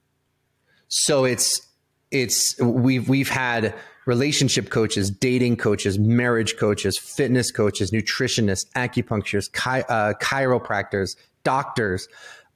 [0.88, 1.66] So it's
[2.10, 3.74] it's we've we've had
[4.10, 12.08] relationship coaches, dating coaches, marriage coaches, fitness coaches, nutritionists, acupuncturists, chi- uh, chiropractors, doctors.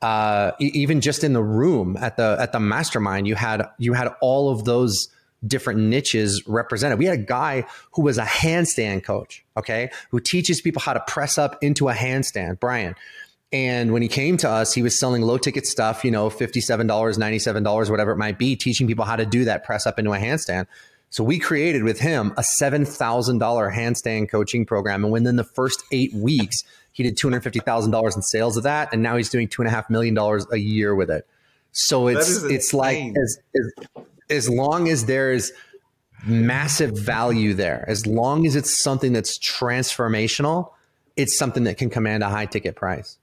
[0.03, 4.09] Uh, even just in the room at the at the mastermind, you had you had
[4.21, 5.09] all of those
[5.47, 6.99] different niches represented.
[6.99, 11.05] We had a guy who was a handstand coach, okay, who teaches people how to
[11.07, 12.97] press up into a handstand, Brian.
[13.53, 16.89] And when he came to us, he was selling low ticket stuff, you know, $57,
[16.89, 20.19] $97, whatever it might be, teaching people how to do that press up into a
[20.19, 20.67] handstand.
[21.15, 23.39] So we created with him a $7,000
[23.73, 25.05] handstand coaching program.
[25.05, 28.89] And within the first eight weeks, he did $250,000 in sales of that.
[28.93, 31.25] And now he's doing two and a half million dollars a year with it.
[31.71, 35.53] So it's, it's like as, as, as long as there is
[36.27, 40.73] massive value there, as long as it's something that's transformational,
[41.15, 43.19] it's something that can command a high ticket price.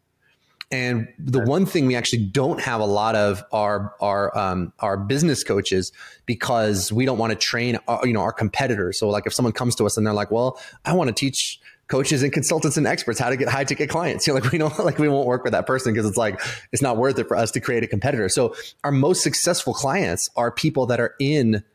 [0.72, 4.96] And the one thing we actually don't have a lot of are our um, our
[4.96, 5.92] business coaches
[6.26, 8.98] because we don't want to train our, uh, you know our competitors.
[8.98, 11.60] So like if someone comes to us and they're like, "Well, I want to teach
[11.88, 14.58] coaches and consultants and experts how to get high ticket clients," you know, like we
[14.58, 16.40] don't like we won't work with that person because it's like
[16.72, 18.30] it's not worth it for us to create a competitor.
[18.30, 18.56] So
[18.86, 21.66] our most successful clients are people that are in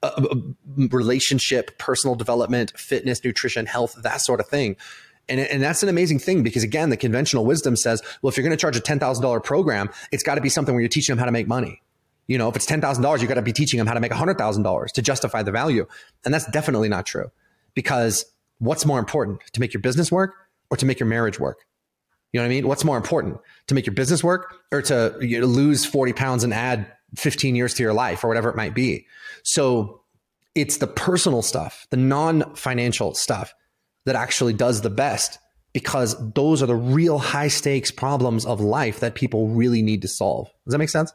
[0.00, 4.76] a, a relationship, personal development, fitness, nutrition, health, that sort of thing
[5.28, 8.44] and, and that's an amazing thing because again, the conventional wisdom says, well, if you're
[8.44, 11.18] going to charge a $10,000 program, it's got to be something where you're teaching them
[11.18, 11.82] how to make money.
[12.26, 14.92] You know, if it's $10,000, you got to be teaching them how to make $100,000
[14.92, 15.86] to justify the value.
[16.24, 17.30] And that's definitely not true
[17.74, 18.24] because
[18.58, 20.34] what's more important to make your business work
[20.70, 21.64] or to make your marriage work?
[22.32, 22.68] You know what I mean?
[22.68, 23.38] What's more important
[23.68, 27.56] to make your business work or to you know, lose 40 pounds and add 15
[27.56, 29.06] years to your life or whatever it might be?
[29.42, 30.02] So
[30.54, 33.54] it's the personal stuff, the non financial stuff
[34.08, 35.38] that actually does the best
[35.72, 40.08] because those are the real high stakes problems of life that people really need to
[40.08, 40.48] solve.
[40.66, 41.12] Does that make sense?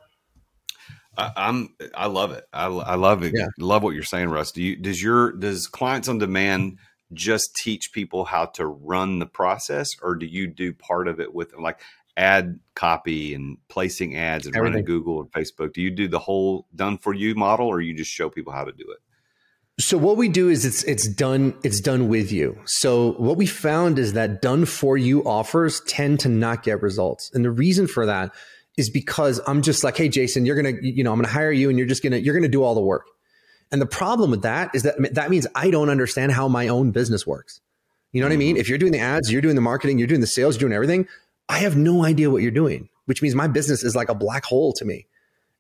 [1.18, 2.46] I, am I love it.
[2.54, 3.34] I, I love it.
[3.36, 3.48] Yeah.
[3.60, 4.52] Love what you're saying, Russ.
[4.52, 6.78] Do you does your does clients on demand
[7.14, 11.34] just teach people how to run the process, or do you do part of it
[11.34, 11.82] with like
[12.18, 14.74] ad copy and placing ads and Everything.
[14.74, 15.74] running Google and Facebook?
[15.74, 18.64] Do you do the whole done for you model, or you just show people how
[18.64, 19.00] to do it?
[19.80, 22.60] So what we do is it's it's done it's done with you.
[22.66, 27.32] So what we found is that done for you offers tend to not get results.
[27.34, 28.34] And the reason for that
[28.78, 31.34] is because I'm just like, "Hey Jason, you're going to you know, I'm going to
[31.34, 33.08] hire you and you're just going to you're going to do all the work."
[33.72, 36.92] And the problem with that is that that means I don't understand how my own
[36.92, 37.60] business works.
[38.12, 38.56] You know what I mean?
[38.56, 38.62] Mm-hmm.
[38.62, 40.76] If you're doing the ads, you're doing the marketing, you're doing the sales, you're doing
[40.76, 41.08] everything,
[41.50, 44.46] I have no idea what you're doing, which means my business is like a black
[44.46, 45.08] hole to me.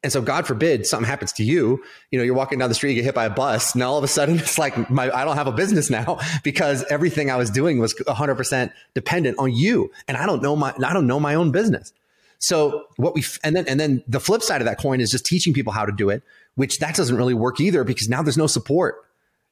[0.03, 1.81] And so, God forbid something happens to you.
[2.11, 3.97] You know, you're walking down the street, you get hit by a bus, and all
[3.97, 7.37] of a sudden it's like my, I don't have a business now because everything I
[7.37, 11.19] was doing was 100% dependent on you, and I don't know my I don't know
[11.19, 11.93] my own business.
[12.43, 15.25] So what we and then and then the flip side of that coin is just
[15.25, 16.23] teaching people how to do it,
[16.55, 19.05] which that doesn't really work either because now there's no support.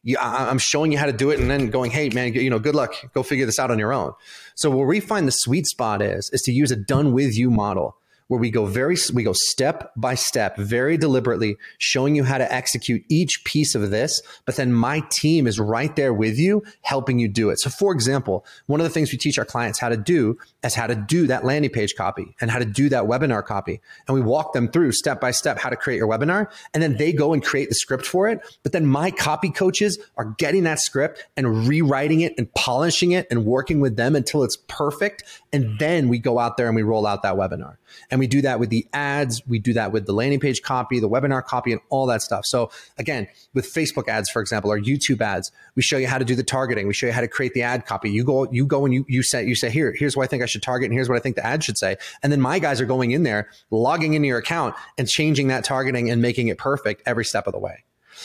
[0.04, 2.50] You, I, I'm showing you how to do it and then going, hey man, you
[2.50, 4.12] know, good luck, go figure this out on your own.
[4.56, 7.50] So where we find the sweet spot is is to use a done with you
[7.50, 7.96] model
[8.32, 12.50] where we go very we go step by step very deliberately showing you how to
[12.54, 17.20] execute each piece of this but then my team is right there with you helping
[17.20, 17.60] you do it.
[17.60, 20.74] So for example one of the things we teach our clients how to do is
[20.74, 23.82] how to do that landing page copy and how to do that webinar copy.
[24.08, 26.96] And we walk them through step by step how to create your webinar and then
[26.96, 28.40] they go and create the script for it.
[28.64, 33.28] But then my copy coaches are getting that script and rewriting it and polishing it
[33.30, 35.26] and working with them until it's perfect.
[35.52, 37.76] And then we go out there and we roll out that webinar
[38.10, 41.00] and we do that with the ads, we do that with the landing page copy,
[41.00, 42.46] the webinar copy, and all that stuff.
[42.46, 46.26] So again, with Facebook ads, for example, or YouTube ads, we show you how to
[46.26, 46.88] do the targeting.
[46.88, 48.10] We show you how to create the ad copy.
[48.10, 50.44] You go, you go and you you say you say here, here's what I think
[50.44, 51.98] I should target, and here's what I think the ad should say.
[52.24, 55.64] And then my guys are going in there, logging into your account and changing that
[55.64, 57.84] targeting and making it perfect every step of the way.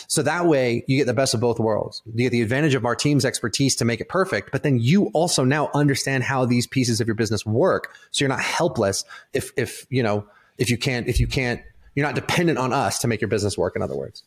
[0.09, 2.03] So that way you get the best of both worlds.
[2.07, 5.07] You get the advantage of our team's expertise to make it perfect, but then you
[5.15, 7.95] also now understand how these pieces of your business work.
[8.11, 10.27] So you're not helpless if, if, you know,
[10.59, 11.61] if you can't, if you can't,
[11.95, 14.25] you're not dependent on us to make your business work, in other words.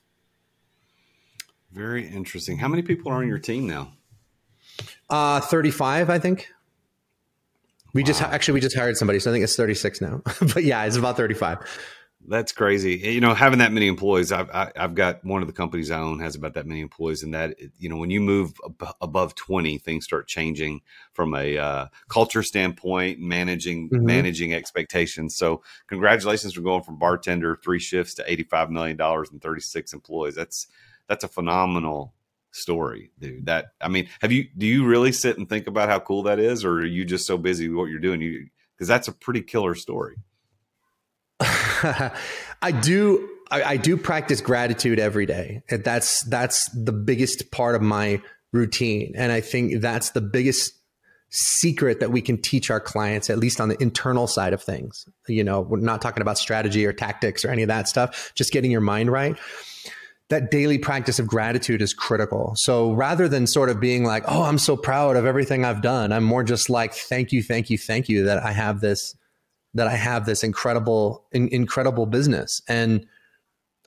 [1.71, 2.57] Very interesting.
[2.57, 3.93] How many people are on your team now?
[5.09, 6.49] Uh, 35, I think.
[7.93, 8.07] We wow.
[8.07, 10.21] just actually we just hired somebody, so I think it's 36 now.
[10.53, 11.59] but yeah, it's about 35.
[12.27, 12.97] That's crazy.
[12.97, 15.53] You know, having that many employees, I've I, have i have got one of the
[15.53, 18.53] companies I own has about that many employees, and that you know, when you move
[18.65, 20.81] ab- above twenty, things start changing
[21.13, 24.05] from a uh, culture standpoint, managing mm-hmm.
[24.05, 25.37] managing expectations.
[25.37, 29.61] So, congratulations for going from bartender three shifts to eighty five million dollars and thirty
[29.61, 30.35] six employees.
[30.35, 30.67] That's
[31.07, 32.13] that's a phenomenal
[32.51, 33.45] story, dude.
[33.45, 36.37] That I mean, have you do you really sit and think about how cool that
[36.37, 38.21] is, or are you just so busy with what you're doing?
[38.21, 40.17] You because that's a pretty killer story.
[42.61, 43.29] I do.
[43.51, 45.63] I, I, do practice gratitude every day.
[45.69, 50.73] That's that's the biggest part of my routine, and I think that's the biggest
[51.31, 55.05] secret that we can teach our clients, at least on the internal side of things.
[55.27, 58.31] You know, we're not talking about strategy or tactics or any of that stuff.
[58.35, 59.37] Just getting your mind right.
[60.29, 62.53] That daily practice of gratitude is critical.
[62.55, 66.11] So rather than sort of being like, "Oh, I'm so proud of everything I've done,"
[66.11, 69.15] I'm more just like, "Thank you, thank you, thank you that I have this."
[69.79, 72.61] That I have this incredible, in, incredible business.
[72.67, 73.05] And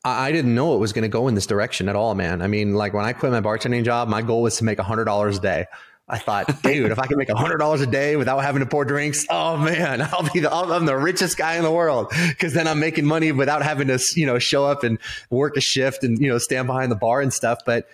[0.04, 2.40] I, I didn't know it was going to go in this direction at all, man.
[2.40, 4.82] I mean, like when I quit my bartending job, my goal was to make a
[4.82, 5.66] hundred dollars a day.
[6.08, 8.66] I thought, dude, if I can make a hundred dollars a day without having to
[8.66, 12.10] pour drinks, oh man, I'll be the, I'm the richest guy in the world.
[12.38, 15.60] Cause then I'm making money without having to, you know, show up and work a
[15.60, 17.58] shift and, you know, stand behind the bar and stuff.
[17.66, 17.86] But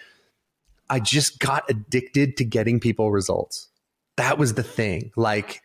[0.89, 3.69] I just got addicted to getting people results.
[4.19, 5.11] That was the thing.
[5.17, 5.63] Like,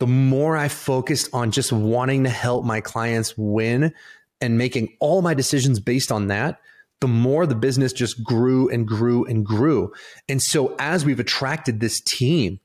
[0.00, 3.94] the more I focused on just wanting to help my clients win
[4.40, 6.60] and making all my decisions based on that,
[7.00, 9.92] the more the business just grew and grew and grew.
[10.28, 12.60] And so as we've attracted this team,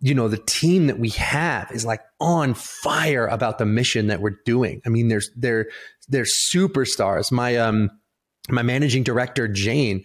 [0.00, 4.20] you know, the team that we have is like on fire about the mission that
[4.20, 4.82] we're doing.
[4.84, 5.68] I mean, there's they're
[6.08, 7.30] they're superstars.
[7.30, 7.90] My um
[8.48, 10.04] my managing director, Jane,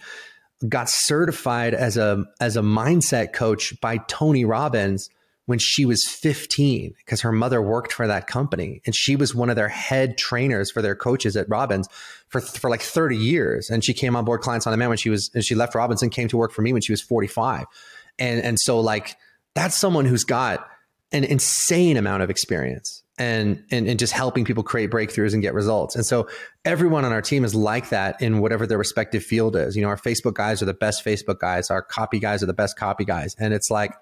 [0.69, 5.09] got certified as a as a mindset coach by Tony Robbins
[5.47, 9.49] when she was 15 because her mother worked for that company and she was one
[9.49, 11.87] of their head trainers for their coaches at Robbins
[12.27, 14.97] for for like 30 years and she came on board clients on the demand when
[14.97, 17.01] she was and she left Robbins and came to work for me when she was
[17.01, 17.65] 45
[18.19, 19.15] and and so like
[19.55, 20.67] that's someone who's got
[21.11, 25.53] an insane amount of experience and, and and just helping people create breakthroughs and get
[25.53, 25.95] results.
[25.95, 26.29] And so
[26.65, 29.75] everyone on our team is like that in whatever their respective field is.
[29.75, 32.53] You know, our Facebook guys are the best Facebook guys, our copy guys are the
[32.53, 33.35] best copy guys.
[33.39, 33.93] And it's like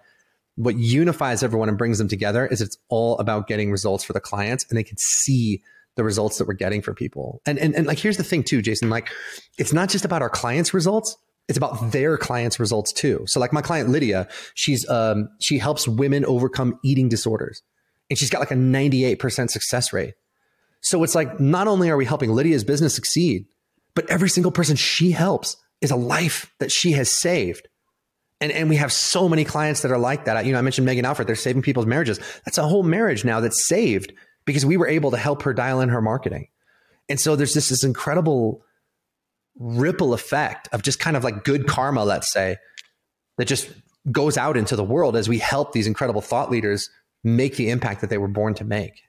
[0.56, 4.22] what unifies everyone and brings them together is it's all about getting results for the
[4.22, 5.62] clients and they can see
[5.96, 7.42] the results that we're getting for people.
[7.46, 9.10] And, and, and like, here's the thing too, Jason, like
[9.58, 11.18] it's not just about our clients results.
[11.48, 13.24] It's about their clients' results too.
[13.28, 17.62] So, like my client Lydia, she's um, she helps women overcome eating disorders,
[18.10, 20.16] and she's got like a ninety eight percent success rate.
[20.82, 23.46] So it's like not only are we helping Lydia's business succeed,
[23.94, 27.68] but every single person she helps is a life that she has saved.
[28.42, 30.46] And, and we have so many clients that are like that.
[30.46, 32.20] You know, I mentioned Megan Alfred, they're saving people's marriages.
[32.44, 34.14] That's a whole marriage now that's saved
[34.46, 36.48] because we were able to help her dial in her marketing.
[37.08, 38.64] And so there's this, this incredible
[39.58, 42.58] ripple effect of just kind of like good karma, let's say,
[43.38, 43.70] that just
[44.12, 46.90] goes out into the world as we help these incredible thought leaders
[47.24, 49.02] make the impact that they were born to make.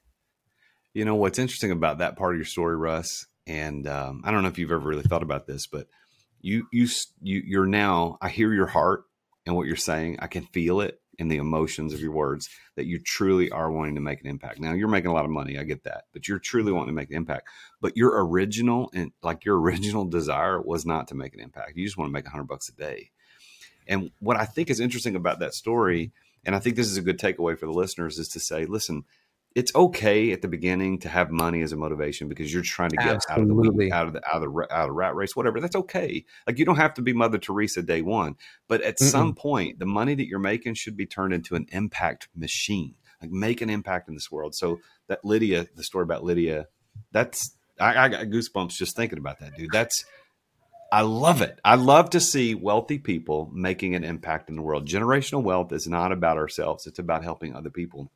[0.94, 4.42] You know, what's interesting about that part of your story, Russ, and um, I don't
[4.42, 5.88] know if you've ever really thought about this, but
[6.40, 6.88] you, you,
[7.20, 9.04] you, you're now, I hear your heart
[9.46, 10.18] and what you're saying.
[10.20, 13.94] I can feel it in the emotions of your words that you truly are wanting
[13.94, 14.60] to make an impact.
[14.60, 17.00] Now you're making a lot of money, I get that, but you're truly wanting to
[17.00, 17.48] make an impact.
[17.80, 21.76] But your original and like your original desire was not to make an impact.
[21.76, 23.10] You just want to make a hundred bucks a day.
[23.86, 26.12] And what I think is interesting about that story,
[26.44, 29.04] and I think this is a good takeaway for the listeners, is to say, listen,
[29.56, 32.96] it's okay at the beginning to have money as a motivation because you're trying to
[32.98, 33.90] get Absolutely.
[33.90, 35.60] out of the out of the out of the out of the rat race, whatever.
[35.60, 36.26] That's okay.
[36.46, 38.36] Like you don't have to be Mother Teresa day one,
[38.68, 39.10] but at Mm-mm.
[39.10, 42.96] some point, the money that you're making should be turned into an impact machine.
[43.22, 44.54] Like make an impact in this world.
[44.54, 46.66] So that Lydia, the story about Lydia,
[47.12, 49.70] that's I, I got goosebumps just thinking about that, dude.
[49.72, 50.04] That's
[50.92, 51.58] I love it.
[51.64, 54.86] I love to see wealthy people making an impact in the world.
[54.86, 58.10] Generational wealth is not about ourselves; it's about helping other people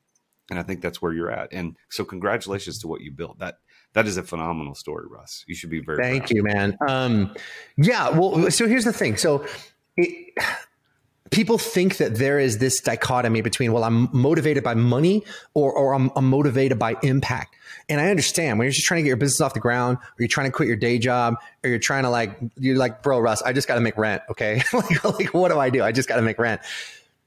[0.51, 1.53] and I think that's where you're at.
[1.53, 3.39] And so, congratulations to what you built.
[3.39, 3.59] That
[3.95, 5.45] that is a phenomenal story, Russ.
[5.47, 6.03] You should be very.
[6.03, 6.31] Thank proud.
[6.31, 6.77] you, man.
[6.87, 7.35] Um,
[7.77, 8.11] yeah.
[8.11, 9.17] Well, so here's the thing.
[9.17, 9.47] So.
[9.97, 10.35] It,
[11.31, 15.23] people think that there is this dichotomy between well i'm motivated by money
[15.55, 17.57] or, or I'm, I'm, motivated by impact
[17.89, 20.17] and i understand when you're just trying to get your business off the ground or
[20.19, 23.19] you're trying to quit your day job or you're trying to like you're like bro
[23.21, 25.93] russ i just got to make rent okay like, like what do i do i
[25.93, 26.61] just got to make rent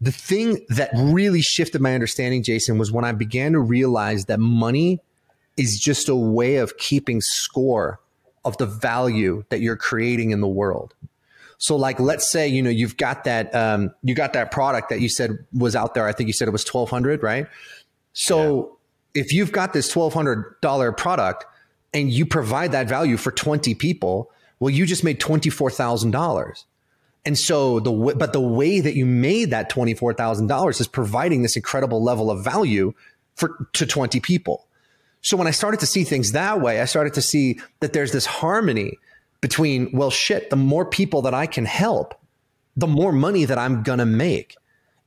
[0.02, 4.40] the thing that really shifted my understanding, Jason, was when I began to realize that
[4.40, 5.00] money
[5.58, 8.00] is just a way of keeping score
[8.44, 10.94] of the value that you're creating in the world.
[11.58, 15.00] So, like, let's say you know you've got that um, you got that product that
[15.00, 16.06] you said was out there.
[16.06, 17.48] I think you said it was twelve hundred, right?
[18.12, 18.78] So,
[19.16, 19.22] yeah.
[19.22, 21.46] if you've got this twelve hundred dollar product
[21.94, 24.30] and you provide that value for twenty people,
[24.60, 26.66] well, you just made twenty four thousand dollars.
[27.26, 30.88] And so the but the way that you made that twenty four thousand dollars is
[30.88, 32.94] providing this incredible level of value
[33.36, 34.68] for to twenty people.
[35.22, 38.12] So when I started to see things that way, I started to see that there's
[38.12, 38.98] this harmony
[39.40, 42.14] between well, shit, the more people that I can help,
[42.76, 44.56] the more money that I'm gonna make.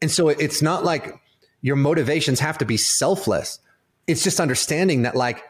[0.00, 1.14] And so it's not like
[1.60, 3.58] your motivations have to be selfless.
[4.06, 5.42] It's just understanding that like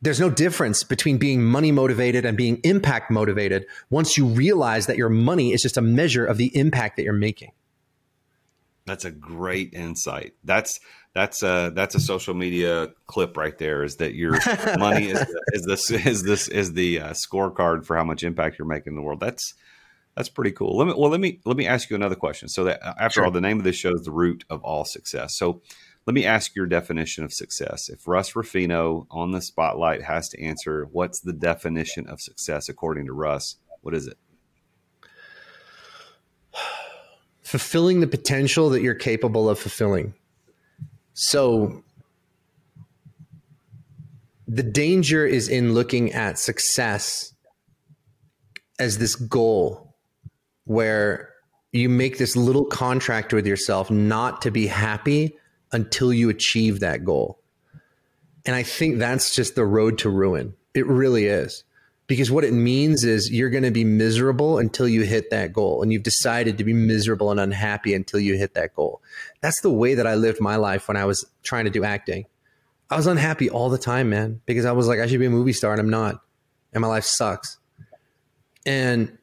[0.00, 4.96] there's no difference between being money motivated and being impact motivated once you realize that
[4.96, 7.50] your money is just a measure of the impact that you're making.
[8.86, 10.34] That's a great insight.
[10.44, 10.80] That's
[11.14, 13.82] that's a that's a social media clip right there.
[13.82, 14.38] Is that your
[14.78, 18.68] money is, is this is this is the uh, scorecard for how much impact you're
[18.68, 19.20] making in the world?
[19.20, 19.54] That's
[20.16, 20.78] that's pretty cool.
[20.78, 22.48] Let me well let me let me ask you another question.
[22.48, 23.24] So that after sure.
[23.24, 25.36] all, the name of this show is the root of all success.
[25.36, 25.60] So
[26.08, 27.90] let me ask your definition of success.
[27.90, 33.04] If Russ Ruffino on the spotlight has to answer, what's the definition of success according
[33.08, 33.56] to Russ?
[33.82, 34.16] What is it?
[37.42, 40.14] Fulfilling the potential that you're capable of fulfilling.
[41.12, 41.84] So
[44.46, 47.34] the danger is in looking at success
[48.78, 49.94] as this goal
[50.64, 51.34] where
[51.72, 55.36] you make this little contract with yourself not to be happy
[55.72, 57.38] until you achieve that goal.
[58.46, 60.54] And I think that's just the road to ruin.
[60.74, 61.64] It really is.
[62.06, 65.82] Because what it means is you're going to be miserable until you hit that goal.
[65.82, 69.02] And you've decided to be miserable and unhappy until you hit that goal.
[69.42, 72.24] That's the way that I lived my life when I was trying to do acting.
[72.90, 75.30] I was unhappy all the time, man, because I was like, I should be a
[75.30, 76.22] movie star and I'm not.
[76.72, 77.58] And my life sucks.
[78.64, 79.18] And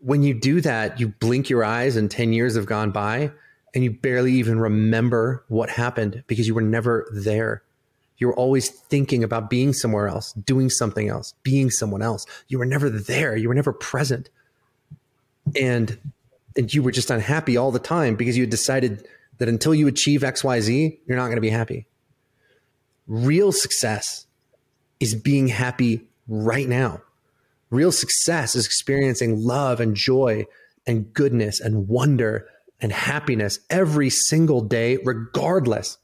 [0.00, 3.30] when you do that, you blink your eyes and 10 years have gone by
[3.74, 7.62] and you barely even remember what happened because you were never there.
[8.18, 12.26] You were always thinking about being somewhere else, doing something else, being someone else.
[12.48, 13.36] You were never there.
[13.36, 14.28] You were never present.
[15.58, 15.98] And
[16.56, 19.06] and you were just unhappy all the time because you had decided
[19.38, 21.86] that until you achieve XYZ, you're not going to be happy.
[23.06, 24.26] Real success
[24.98, 27.00] is being happy right now.
[27.70, 30.46] Real success is experiencing love and joy
[30.86, 32.48] and goodness and wonder
[32.80, 35.98] and happiness every single day, regardless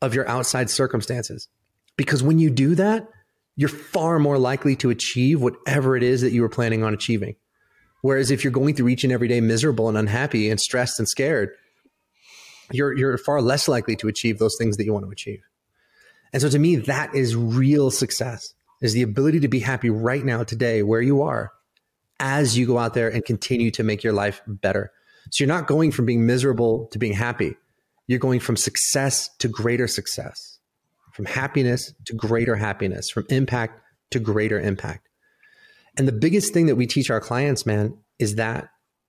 [0.00, 1.48] of your outside circumstances.
[1.96, 3.08] Because when you do that,
[3.56, 7.36] you're far more likely to achieve whatever it is that you were planning on achieving.
[8.02, 11.08] Whereas if you're going through each and every day miserable and unhappy and stressed and
[11.08, 11.50] scared,
[12.72, 15.40] you're you're far less likely to achieve those things that you want to achieve.
[16.32, 20.24] And so to me, that is real success is the ability to be happy right
[20.24, 21.52] now, today, where you are,
[22.20, 24.92] as you go out there and continue to make your life better.
[25.30, 27.56] So you're not going from being miserable to being happy.
[28.06, 30.58] You're going from success to greater success,
[31.12, 35.08] from happiness to greater happiness, from impact to greater impact.
[35.96, 38.68] And the biggest thing that we teach our clients, man, is that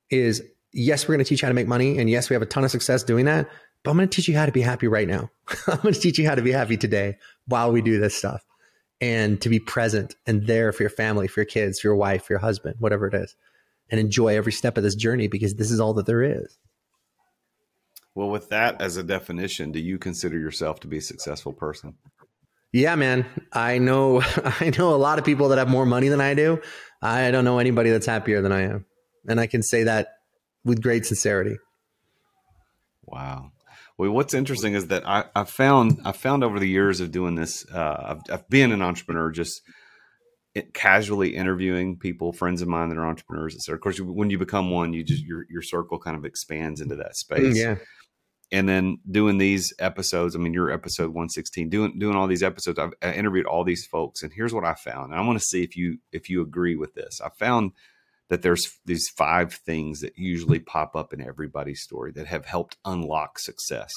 [0.10, 0.42] is
[0.72, 1.98] yes, we're going to teach you how to make money.
[1.98, 3.50] And yes, we have a ton of success doing that.
[3.84, 5.30] But I'm going to teach you how to be happy right now.
[5.68, 8.44] I'm going to teach you how to be happy today while we do this stuff
[9.02, 12.26] and to be present and there for your family, for your kids, for your wife,
[12.26, 13.36] for your husband, whatever it is,
[13.90, 16.58] and enjoy every step of this journey because this is all that there is.
[18.16, 21.96] Well, with that as a definition, do you consider yourself to be a successful person?
[22.72, 23.26] Yeah, man.
[23.54, 24.22] I know
[24.62, 26.62] I know a lot of people that have more money than I do.
[27.02, 28.86] I don't know anybody that's happier than I am.
[29.28, 30.10] And I can say that
[30.64, 31.58] with great sincerity.
[33.06, 33.52] Wow.
[33.98, 37.36] Well, what's interesting is that I, I found I found over the years of doing
[37.36, 39.62] this, uh, I've, I've been an entrepreneur, just
[40.74, 43.76] casually interviewing people, friends of mine that are entrepreneurs, etc.
[43.76, 46.96] Of course, when you become one, you just your your circle kind of expands into
[46.96, 47.58] that mm, space.
[47.58, 47.76] Yeah.
[48.52, 52.44] And then doing these episodes, I mean, your episode one sixteen, doing doing all these
[52.44, 55.12] episodes, I've I interviewed all these folks, and here's what I found.
[55.12, 57.20] And I want to see if you if you agree with this.
[57.22, 57.72] I found
[58.30, 62.78] that there's these five things that usually pop up in everybody's story that have helped
[62.86, 63.92] unlock success.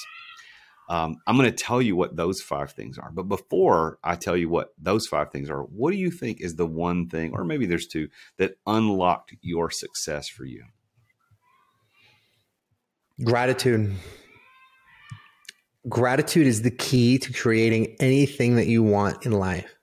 [0.89, 3.11] Um, I'm going to tell you what those five things are.
[3.11, 6.57] But before I tell you what those five things are, what do you think is
[6.57, 8.09] the one thing, or maybe there's two,
[8.39, 10.65] that unlocked your success for you?
[13.23, 13.95] Gratitude.
[15.89, 19.75] Gratitude is the key to creating anything that you want in life.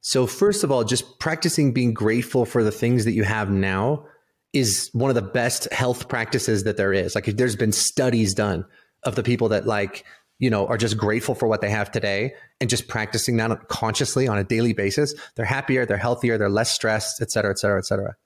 [0.00, 4.06] So, first of all, just practicing being grateful for the things that you have now
[4.52, 7.14] is one of the best health practices that there is.
[7.14, 8.64] Like, there's been studies done
[9.04, 10.04] of the people that, like,
[10.38, 14.26] you know, are just grateful for what they have today and just practicing that consciously
[14.26, 17.78] on a daily basis, they're happier, they're healthier, they're less stressed, et cetera, et cetera,
[17.78, 18.16] et cetera.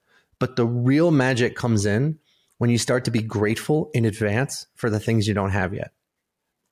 [0.41, 2.19] But the real magic comes in
[2.59, 5.93] when you start to be grateful in advance for the things you don't have yet.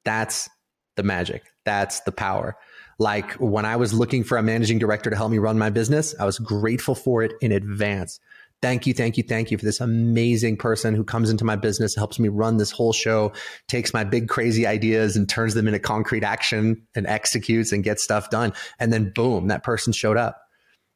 [0.04, 0.48] That's
[0.96, 1.42] the magic.
[1.64, 2.56] That's the power.
[2.98, 6.14] Like when I was looking for a managing director to help me run my business,
[6.18, 8.20] I was grateful for it in advance.
[8.62, 11.94] Thank you, thank you, thank you for this amazing person who comes into my business,
[11.94, 13.32] helps me run this whole show,
[13.68, 18.02] takes my big crazy ideas and turns them into concrete action and executes and gets
[18.02, 18.54] stuff done.
[18.78, 20.42] And then boom, that person showed up.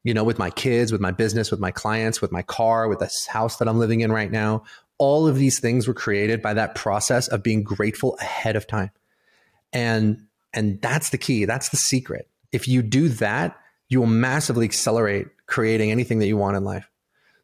[0.03, 3.01] You know, with my kids, with my business, with my clients, with my car, with
[3.01, 4.65] this house that I'm living in right now.
[4.97, 8.91] All of these things were created by that process of being grateful ahead of time.
[9.75, 11.45] And and that's the key.
[11.45, 12.31] That's the secret.
[12.51, 13.59] If you do that,
[13.91, 16.89] you will massively accelerate creating anything that you want in life.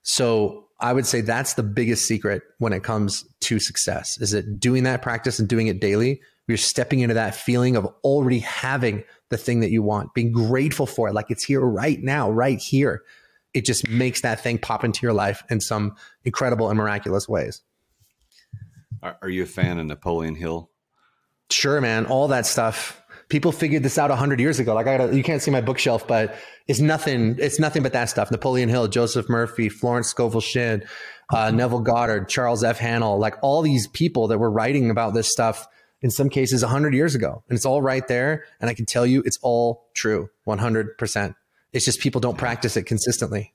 [0.09, 4.61] So I would say that's the biggest secret when it comes to success is that
[4.61, 9.02] doing that practice and doing it daily, you're stepping into that feeling of already having
[9.30, 12.61] the thing that you want, being grateful for it, like it's here right now, right
[12.61, 13.02] here.
[13.52, 17.62] It just makes that thing pop into your life in some incredible and miraculous ways.
[19.02, 20.70] Are, you a fan of Napoleon Hill?
[21.50, 22.07] Sure, man.
[22.07, 23.02] All that stuff.
[23.29, 24.74] People figured this out hundred years ago.
[24.74, 26.37] Like I got, you can't see my bookshelf, but
[26.68, 27.37] it's nothing.
[27.39, 28.31] It's nothing but that stuff.
[28.31, 30.85] Napoleon Hill, Joseph Murphy, Florence Scovel Shinn,
[31.33, 32.79] uh, Neville Goddard, Charles F.
[32.79, 35.66] Haanel, like all these people that were writing about this stuff.
[36.03, 38.45] In some cases, hundred years ago, and it's all right there.
[38.61, 41.35] And I can tell you, it's all true, one hundred percent.
[41.72, 43.55] It's just people don't practice it consistently.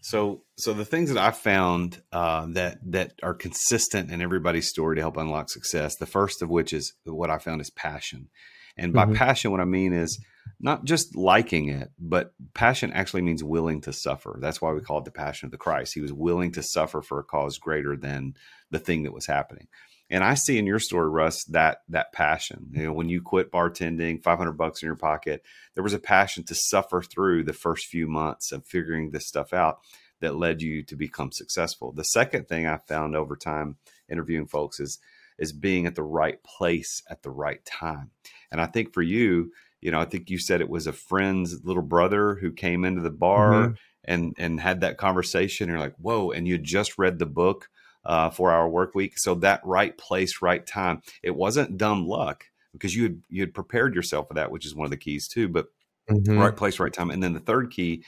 [0.00, 4.96] So, so the things that I found uh, that that are consistent in everybody's story
[4.96, 5.96] to help unlock success.
[5.96, 8.28] The first of which is what I found is passion,
[8.76, 9.14] and by mm-hmm.
[9.14, 10.18] passion, what I mean is
[10.60, 14.38] not just liking it, but passion actually means willing to suffer.
[14.40, 15.94] That's why we call it the passion of the Christ.
[15.94, 18.34] He was willing to suffer for a cause greater than
[18.70, 19.68] the thing that was happening.
[20.10, 22.68] And I see in your story, Russ, that that passion.
[22.72, 25.42] You know, when you quit bartending, five hundred bucks in your pocket,
[25.74, 29.52] there was a passion to suffer through the first few months of figuring this stuff
[29.52, 29.80] out
[30.20, 31.92] that led you to become successful.
[31.92, 33.76] The second thing I found over time
[34.10, 34.98] interviewing folks is
[35.38, 38.10] is being at the right place at the right time.
[38.50, 41.64] And I think for you, you know, I think you said it was a friend's
[41.64, 43.72] little brother who came into the bar mm-hmm.
[44.04, 45.68] and and had that conversation.
[45.68, 46.30] You're like, whoa!
[46.30, 47.68] And you just read the book
[48.04, 49.18] uh, four hour work week.
[49.18, 51.02] So that right place, right time.
[51.22, 54.74] It wasn't dumb luck because you had you had prepared yourself for that, which is
[54.74, 55.48] one of the keys too.
[55.48, 55.66] But
[56.10, 56.38] mm-hmm.
[56.38, 57.10] right place, right time.
[57.10, 58.04] And then the third key,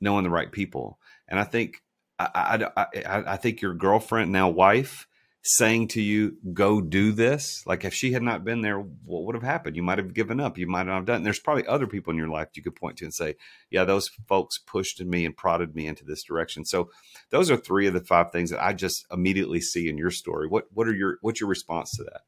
[0.00, 0.98] knowing the right people.
[1.28, 1.82] And I think
[2.18, 5.06] I, I, I, I think your girlfriend now wife
[5.42, 7.66] saying to you, go do this?
[7.66, 9.74] Like if she had not been there, what would have happened?
[9.74, 10.56] You might have given up.
[10.56, 11.24] You might not have done.
[11.24, 13.34] There's probably other people in your life you could point to and say,
[13.68, 16.64] yeah, those folks pushed me and prodded me into this direction.
[16.64, 16.90] So
[17.30, 20.46] those are three of the five things that I just immediately see in your story.
[20.46, 22.20] What what are your what's your response to that?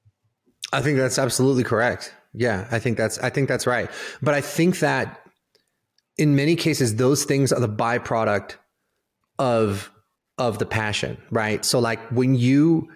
[0.72, 2.12] I think that's absolutely correct.
[2.32, 3.88] Yeah, I think that's I think that's right.
[4.22, 5.20] But I think that
[6.18, 8.56] in many cases those things are the byproduct
[9.38, 9.92] of
[10.36, 11.64] of the passion, right?
[11.64, 12.88] So like when you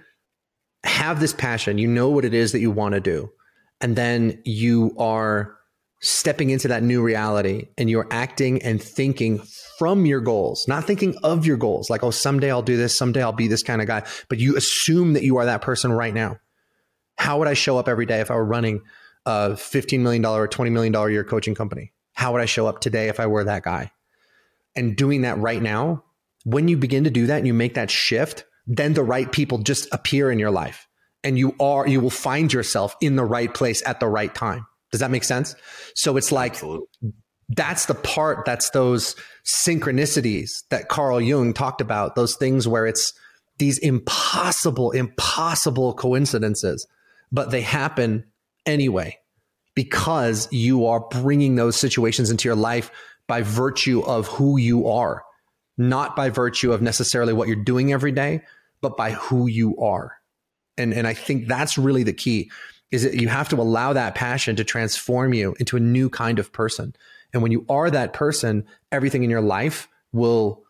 [0.84, 3.30] have this passion, you know what it is that you want to do,
[3.80, 5.56] and then you are
[6.00, 9.40] stepping into that new reality and you're acting and thinking
[9.78, 13.22] from your goals, not thinking of your goals, like, oh, someday I'll do this, someday
[13.22, 16.14] I'll be this kind of guy, but you assume that you are that person right
[16.14, 16.38] now.
[17.16, 18.82] How would I show up every day if I were running
[19.26, 21.92] a $15 million or $20 million a year coaching company?
[22.12, 23.90] How would I show up today if I were that guy?
[24.76, 26.04] And doing that right now,
[26.44, 29.58] when you begin to do that and you make that shift, then the right people
[29.58, 30.86] just appear in your life.
[31.24, 34.66] And you are you will find yourself in the right place at the right time.
[34.92, 35.54] Does that make sense?
[35.94, 36.86] So it's like Absolutely.
[37.48, 43.14] that's the part that's those synchronicities that carl jung talked about those things where it's
[43.56, 46.86] these impossible impossible coincidences
[47.32, 48.24] but they happen
[48.66, 49.16] anyway
[49.74, 52.90] because you are bringing those situations into your life
[53.26, 55.24] by virtue of who you are
[55.78, 58.42] not by virtue of necessarily what you're doing every day
[58.80, 60.16] but by who you are.
[60.76, 62.50] And, and I think that's really the key
[62.90, 66.38] is that you have to allow that passion to transform you into a new kind
[66.38, 66.94] of person.
[67.32, 70.64] And when you are that person, everything in your life will,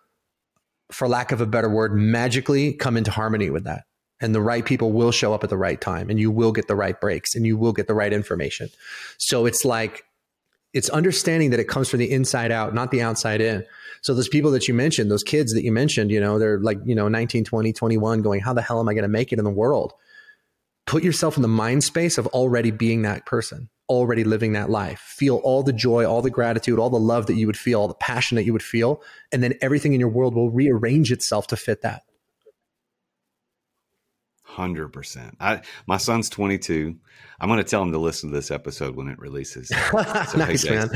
[0.91, 3.85] for lack of a better word, magically come into harmony with that.
[4.21, 6.67] And the right people will show up at the right time and you will get
[6.67, 8.69] the right breaks and you will get the right information.
[9.17, 10.03] So it's like,
[10.75, 13.65] it's understanding that it comes from the inside out, not the outside in.
[14.09, 16.79] So those people that you mentioned, those kids that you mentioned, you know, they're like,
[16.87, 19.39] you know, 19, 20, 21 going, how the hell am I going to make it
[19.39, 19.93] in the world?
[20.87, 25.01] Put yourself in the mind space of already being that person, already living that life.
[25.01, 27.89] Feel all the joy, all the gratitude, all the love that you would feel, all
[27.89, 29.03] the passion that you would feel.
[29.31, 32.05] And then everything in your world will rearrange itself to fit that.
[34.49, 35.37] Hundred percent.
[35.41, 36.97] I my son's twenty two.
[37.39, 39.71] I'm going to tell him to listen to this episode when it releases.
[40.29, 40.89] So, nice hey, man.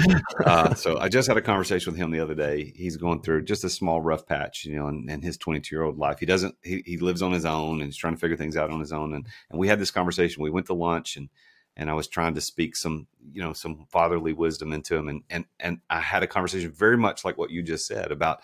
[0.45, 2.73] uh, so I just had a conversation with him the other day.
[2.75, 5.85] He's going through just a small rough patch, you know, in, in his 22 year
[5.85, 6.19] old life.
[6.19, 6.57] He doesn't.
[6.63, 8.93] He, he lives on his own and he's trying to figure things out on his
[8.93, 9.13] own.
[9.15, 10.43] And and we had this conversation.
[10.43, 11.29] We went to lunch and
[11.77, 15.09] and I was trying to speak some, you know, some fatherly wisdom into him.
[15.09, 18.41] And and and I had a conversation very much like what you just said about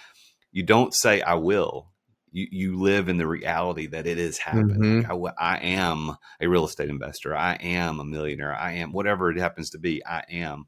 [0.53, 1.89] you don't say I will
[2.33, 5.05] you, you live in the reality that it is happening.
[5.05, 5.29] Mm-hmm.
[5.39, 7.37] I, I, am a real estate investor.
[7.37, 8.55] I am a millionaire.
[8.55, 10.05] I am whatever it happens to be.
[10.05, 10.67] I am,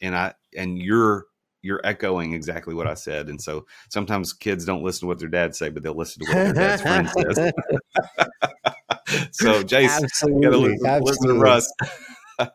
[0.00, 1.26] and I and you're
[1.62, 3.28] you're echoing exactly what I said.
[3.28, 6.32] And so sometimes kids don't listen to what their dad say, but they'll listen to
[6.32, 7.52] what their dad's friend says.
[9.32, 11.72] so Jason, absolutely, you gotta listen, listen to Russ.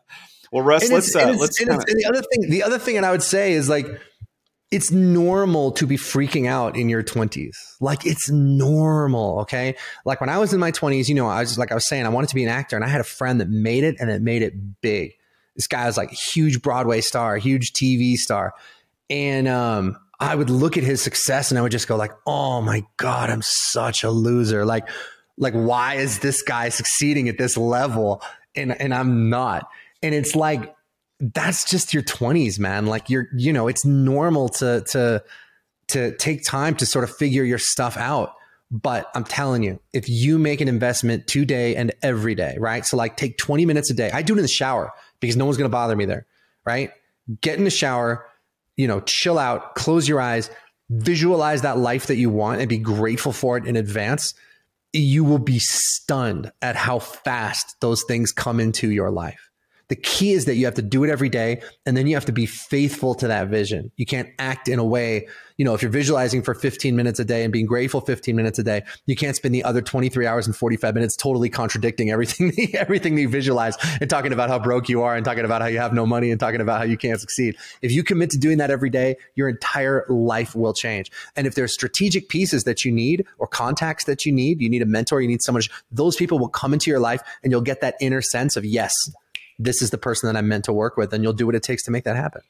[0.52, 1.60] well, Russ, and let's uh, let's.
[1.60, 1.84] And, kinda...
[1.86, 3.86] the other thing, the other thing, and I would say is like
[4.74, 7.54] it's normal to be freaking out in your 20s.
[7.80, 9.76] Like it's normal, okay?
[10.04, 12.04] Like when I was in my 20s, you know, I was like I was saying
[12.04, 14.10] I wanted to be an actor and I had a friend that made it and
[14.10, 15.12] it made it big.
[15.54, 18.52] This guy was like a huge Broadway star, huge TV star.
[19.08, 22.60] And um I would look at his success and I would just go like, "Oh
[22.60, 24.88] my god, I'm such a loser." Like
[25.38, 28.22] like why is this guy succeeding at this level
[28.56, 29.68] and and I'm not?
[30.02, 30.74] And it's like
[31.20, 32.86] that's just your 20s man.
[32.86, 35.22] Like you're you know it's normal to to
[35.88, 38.32] to take time to sort of figure your stuff out.
[38.70, 42.84] But i'm telling you if you make an investment today and every day right?
[42.84, 44.10] So like take 20 minutes a day.
[44.12, 44.90] I do it in the shower
[45.20, 46.26] because no one's going to bother me there
[46.64, 46.90] right?
[47.40, 48.26] Get in the shower
[48.76, 50.50] you know chill out close your eyes
[50.90, 54.34] visualize that life that you want and be grateful for it in advance.
[54.92, 59.50] You will be stunned at how fast those things come into your life
[59.88, 62.24] the key is that you have to do it every day and then you have
[62.26, 63.90] to be faithful to that vision.
[63.96, 65.28] You can't act in a way,
[65.58, 68.58] you know, if you're visualizing for 15 minutes a day and being grateful 15 minutes
[68.58, 72.52] a day, you can't spend the other 23 hours and 45 minutes totally contradicting everything,
[72.74, 75.78] everything you visualize and talking about how broke you are and talking about how you
[75.78, 77.56] have no money and talking about how you can't succeed.
[77.82, 81.10] If you commit to doing that every day, your entire life will change.
[81.36, 84.82] And if there's strategic pieces that you need or contacts that you need, you need
[84.82, 87.80] a mentor, you need someone, those people will come into your life and you'll get
[87.82, 88.94] that inner sense of, yes,
[89.58, 91.62] this is the person that I'm meant to work with, and you'll do what it
[91.62, 92.42] takes to make that happen.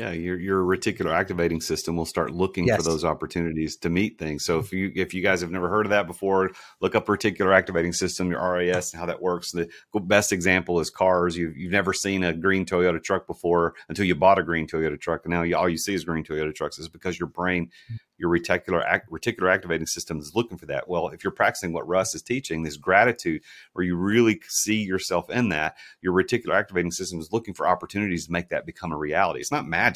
[0.00, 2.78] Yeah, your your reticular activating system will start looking yes.
[2.78, 4.46] for those opportunities to meet things.
[4.46, 4.64] So mm-hmm.
[4.64, 7.92] if you if you guys have never heard of that before, look up reticular activating
[7.92, 9.52] system, your RAS, and how that works.
[9.52, 9.68] The
[10.00, 11.36] best example is cars.
[11.36, 14.98] You've you've never seen a green Toyota truck before until you bought a green Toyota
[14.98, 16.78] truck, and now you, all you see is green Toyota trucks.
[16.78, 17.98] Is because your brain mm.
[18.16, 20.88] your reticular act, reticular activating system is looking for that.
[20.88, 23.42] Well, if you're practicing what Russ is teaching, this gratitude,
[23.74, 28.24] where you really see yourself in that, your reticular activating system is looking for opportunities
[28.26, 29.40] to make that become a reality.
[29.40, 29.89] It's not magic.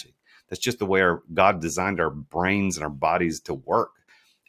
[0.48, 3.92] That's just the way our God designed our brains and our bodies to work.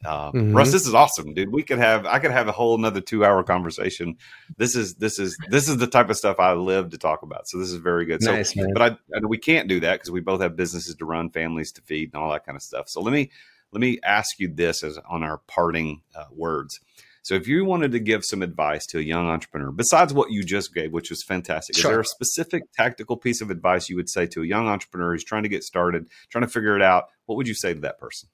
[0.03, 0.55] Uh, mm-hmm.
[0.55, 1.51] Russ, this is awesome, dude.
[1.51, 4.17] We could have I could have a whole another two hour conversation.
[4.57, 7.47] This is this is this is the type of stuff I live to talk about.
[7.47, 8.21] So this is very good.
[8.21, 8.73] Nice, so, man.
[8.73, 11.71] but I, I we can't do that because we both have businesses to run, families
[11.73, 12.89] to feed, and all that kind of stuff.
[12.89, 13.31] So let me
[13.71, 16.79] let me ask you this as on our parting uh, words.
[17.25, 20.43] So if you wanted to give some advice to a young entrepreneur, besides what you
[20.43, 21.89] just gave, which was fantastic, sure.
[21.89, 25.13] is there a specific tactical piece of advice you would say to a young entrepreneur
[25.13, 27.05] who's trying to get started, trying to figure it out?
[27.25, 28.29] What would you say to that person?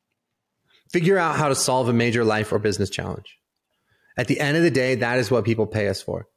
[0.92, 3.40] Figure out how to solve a major life or business challenge.
[4.18, 6.28] At the end of the day, that is what people pay us for.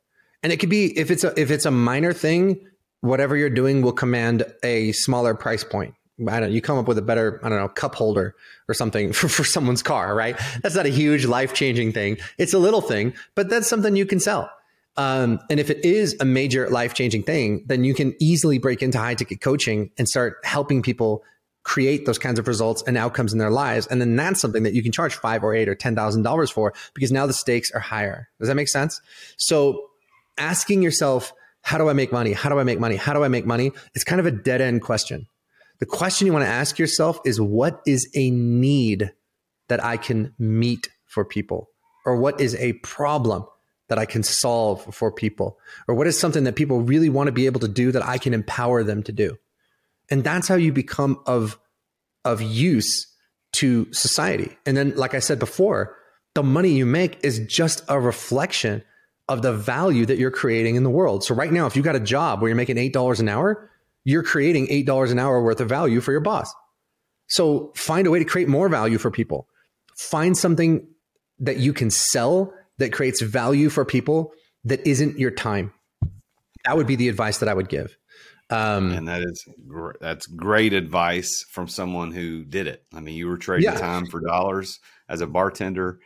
[0.44, 2.68] And it could be if it's a if it's a minor thing,
[3.00, 5.94] whatever you're doing will command a smaller price point.
[6.20, 8.36] I don't know, you come up with a better, I don't know, cup holder
[8.68, 10.38] or something for, for someone's car, right?
[10.62, 12.18] That's not a huge life changing thing.
[12.38, 14.50] It's a little thing, but that's something you can sell.
[14.96, 18.80] Um, and if it is a major life changing thing, then you can easily break
[18.80, 21.24] into high ticket coaching and start helping people
[21.64, 23.86] create those kinds of results and outcomes in their lives.
[23.86, 26.50] And then that's something that you can charge five or eight or ten thousand dollars
[26.50, 28.28] for because now the stakes are higher.
[28.38, 29.00] Does that make sense?
[29.36, 29.88] So
[30.38, 32.32] asking yourself, how do I make money?
[32.32, 32.96] How do I make money?
[32.96, 33.72] How do I make money?
[33.94, 35.26] It's kind of a dead end question.
[35.80, 39.12] The question you want to ask yourself is what is a need
[39.68, 41.68] that I can meet for people?
[42.06, 43.44] Or what is a problem
[43.88, 45.58] that I can solve for people?
[45.88, 48.18] Or what is something that people really want to be able to do that I
[48.18, 49.36] can empower them to do?
[50.10, 51.58] And that's how you become of,
[52.24, 53.06] of use
[53.54, 54.56] to society.
[54.66, 55.96] And then, like I said before,
[56.34, 58.82] the money you make is just a reflection
[59.28, 61.24] of the value that you're creating in the world.
[61.24, 63.70] So right now, if you got a job where you're making $8 an hour,
[64.04, 66.52] you're creating $8 an hour worth of value for your boss.
[67.26, 69.48] So find a way to create more value for people.
[69.96, 70.86] Find something
[71.38, 74.32] that you can sell that creates value for people
[74.64, 75.72] that isn't your time.
[76.64, 77.96] That would be the advice that I would give.
[78.50, 82.84] Um, and that is gr- that's great advice from someone who did it.
[82.94, 83.78] I mean, you were trading yeah.
[83.78, 85.98] time for dollars as a bartender,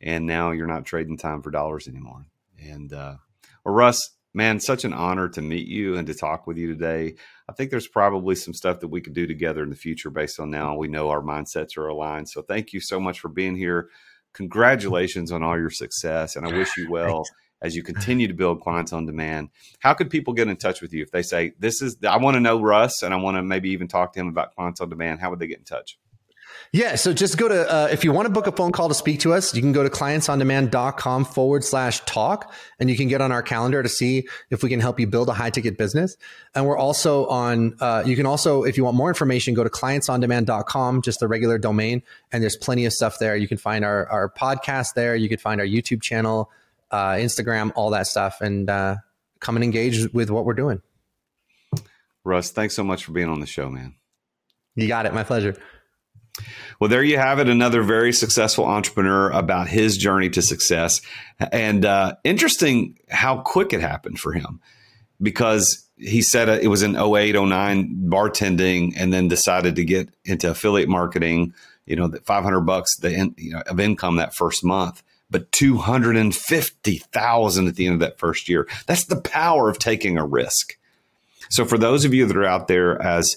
[0.00, 2.26] and now you're not trading time for dollars anymore.
[2.60, 3.16] And uh,
[3.64, 7.14] well, Russ, man, such an honor to meet you and to talk with you today.
[7.48, 10.40] I think there's probably some stuff that we could do together in the future based
[10.40, 12.28] on now we know our mindsets are aligned.
[12.28, 13.88] So thank you so much for being here.
[14.34, 17.24] Congratulations on all your success, and I wish you well
[17.62, 19.48] as you continue to build clients on demand.
[19.78, 22.34] How could people get in touch with you if they say, This is, I want
[22.34, 24.90] to know Russ and I want to maybe even talk to him about clients on
[24.90, 25.20] demand?
[25.20, 25.98] How would they get in touch?
[26.74, 26.96] Yeah.
[26.96, 29.20] So just go to, uh, if you want to book a phone call to speak
[29.20, 33.30] to us, you can go to clientsondemand.com forward slash talk and you can get on
[33.30, 36.16] our calendar to see if we can help you build a high ticket business.
[36.52, 39.70] And we're also on, uh, you can also, if you want more information, go to
[39.70, 42.02] clientsondemand.com, just the regular domain.
[42.32, 43.36] And there's plenty of stuff there.
[43.36, 45.14] You can find our, our podcast there.
[45.14, 46.50] You can find our YouTube channel,
[46.90, 48.40] uh, Instagram, all that stuff.
[48.40, 48.96] And uh,
[49.38, 50.82] come and engage with what we're doing.
[52.24, 53.94] Russ, thanks so much for being on the show, man.
[54.74, 55.14] You got it.
[55.14, 55.56] My pleasure.
[56.80, 57.48] Well, there you have it.
[57.48, 61.00] Another very successful entrepreneur about his journey to success.
[61.52, 64.60] And uh, interesting how quick it happened for him
[65.22, 70.50] because he said it was in 08, 09 bartending and then decided to get into
[70.50, 71.54] affiliate marketing,
[71.86, 77.68] you know, 500 bucks the in, you know, of income that first month, but 250,000
[77.68, 78.66] at the end of that first year.
[78.86, 80.76] That's the power of taking a risk.
[81.48, 83.36] So for those of you that are out there as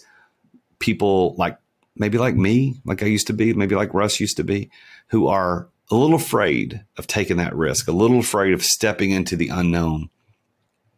[0.79, 1.59] people like
[1.99, 4.69] maybe like me, like I used to be, maybe like Russ used to be,
[5.07, 9.35] who are a little afraid of taking that risk, a little afraid of stepping into
[9.35, 10.09] the unknown.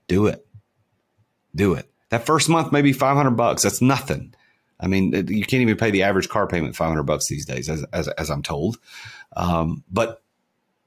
[0.07, 0.45] Do it.
[1.55, 1.89] Do it.
[2.09, 3.61] That first month, maybe 500 bucks.
[3.61, 4.33] That's nothing.
[4.79, 7.83] I mean, you can't even pay the average car payment 500 bucks these days, as,
[7.91, 8.77] as, as I'm told.
[9.35, 10.23] Um, but,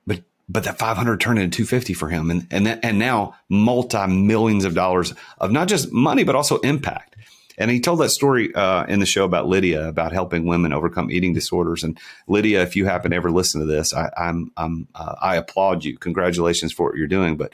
[0.06, 2.30] but, but that 500 turned into 250 for him.
[2.30, 6.58] And, and, that, and now multi millions of dollars of not just money, but also
[6.60, 7.11] impact.
[7.58, 11.10] And he told that story uh, in the show about Lydia about helping women overcome
[11.10, 11.82] eating disorders.
[11.82, 15.84] And Lydia, if you happen to ever listen to this, I, I'm uh, I applaud
[15.84, 15.98] you.
[15.98, 17.36] Congratulations for what you're doing.
[17.36, 17.52] But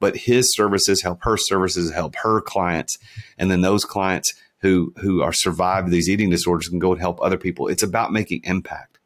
[0.00, 2.98] but his services help her services help her clients,
[3.38, 7.20] and then those clients who who are survived these eating disorders can go and help
[7.20, 7.68] other people.
[7.68, 8.98] It's about making impact.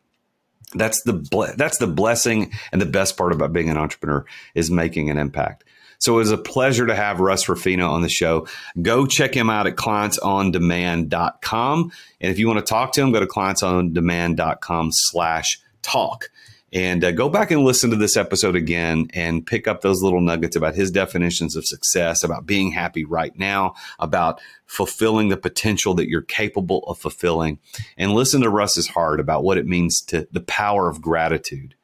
[0.74, 4.24] That's the that's the blessing and the best part about being an entrepreneur
[4.54, 5.64] is making an impact.
[5.98, 8.46] So it was a pleasure to have Russ Ruffino on the show.
[8.80, 11.92] Go check him out at clientsondemand.com.
[12.20, 16.30] And if you want to talk to him, go to clientsondemand.com slash talk.
[16.70, 20.20] And uh, go back and listen to this episode again and pick up those little
[20.20, 25.94] nuggets about his definitions of success, about being happy right now, about fulfilling the potential
[25.94, 27.58] that you're capable of fulfilling.
[27.96, 31.74] And listen to Russ's heart about what it means to the power of gratitude.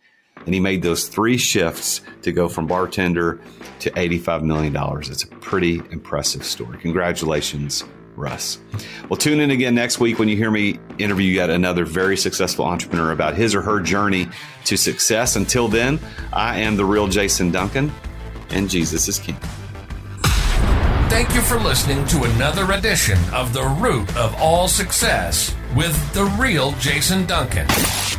[0.45, 3.41] And he made those three shifts to go from bartender
[3.81, 4.77] to $85 million.
[5.11, 6.79] It's a pretty impressive story.
[6.79, 7.85] Congratulations,
[8.17, 8.59] Russ.
[9.09, 12.65] Well, tune in again next week when you hear me interview yet another very successful
[12.65, 14.29] entrepreneur about his or her journey
[14.67, 15.37] to success.
[15.37, 15.99] Until then,
[16.33, 17.93] I am the real Jason Duncan,
[18.51, 19.37] and Jesus is King.
[21.09, 26.25] Thank you for listening to another edition of The Root of All Success with the
[26.39, 27.67] real Jason Duncan.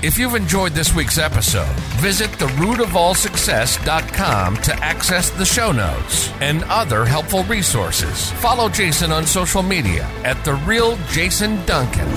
[0.04, 7.06] If you've enjoyed this week's episode, visit therootofallsuccess.com to access the show notes and other
[7.06, 8.32] helpful resources.
[8.34, 12.08] Follow Jason on social media at the real Jason Duncan.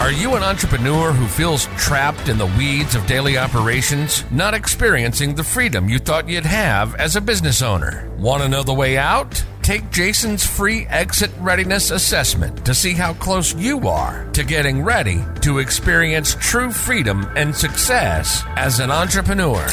[0.00, 5.34] Are you an entrepreneur who feels trapped in the weeds of daily operations, not experiencing
[5.34, 8.10] the freedom you thought you'd have as a business owner?
[8.18, 9.42] Want to know the way out?
[9.62, 14.42] Take Jason's free exit readiness assessment to see how close you are to
[14.82, 19.64] ready to experience true freedom and success as an entrepreneur.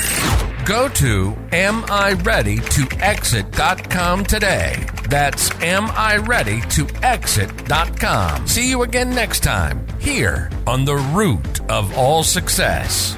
[0.65, 4.85] Go to amireadytoexit.com today.
[5.09, 8.47] That's amireadytoexit.com.
[8.47, 13.17] See you again next time here on the root of all success.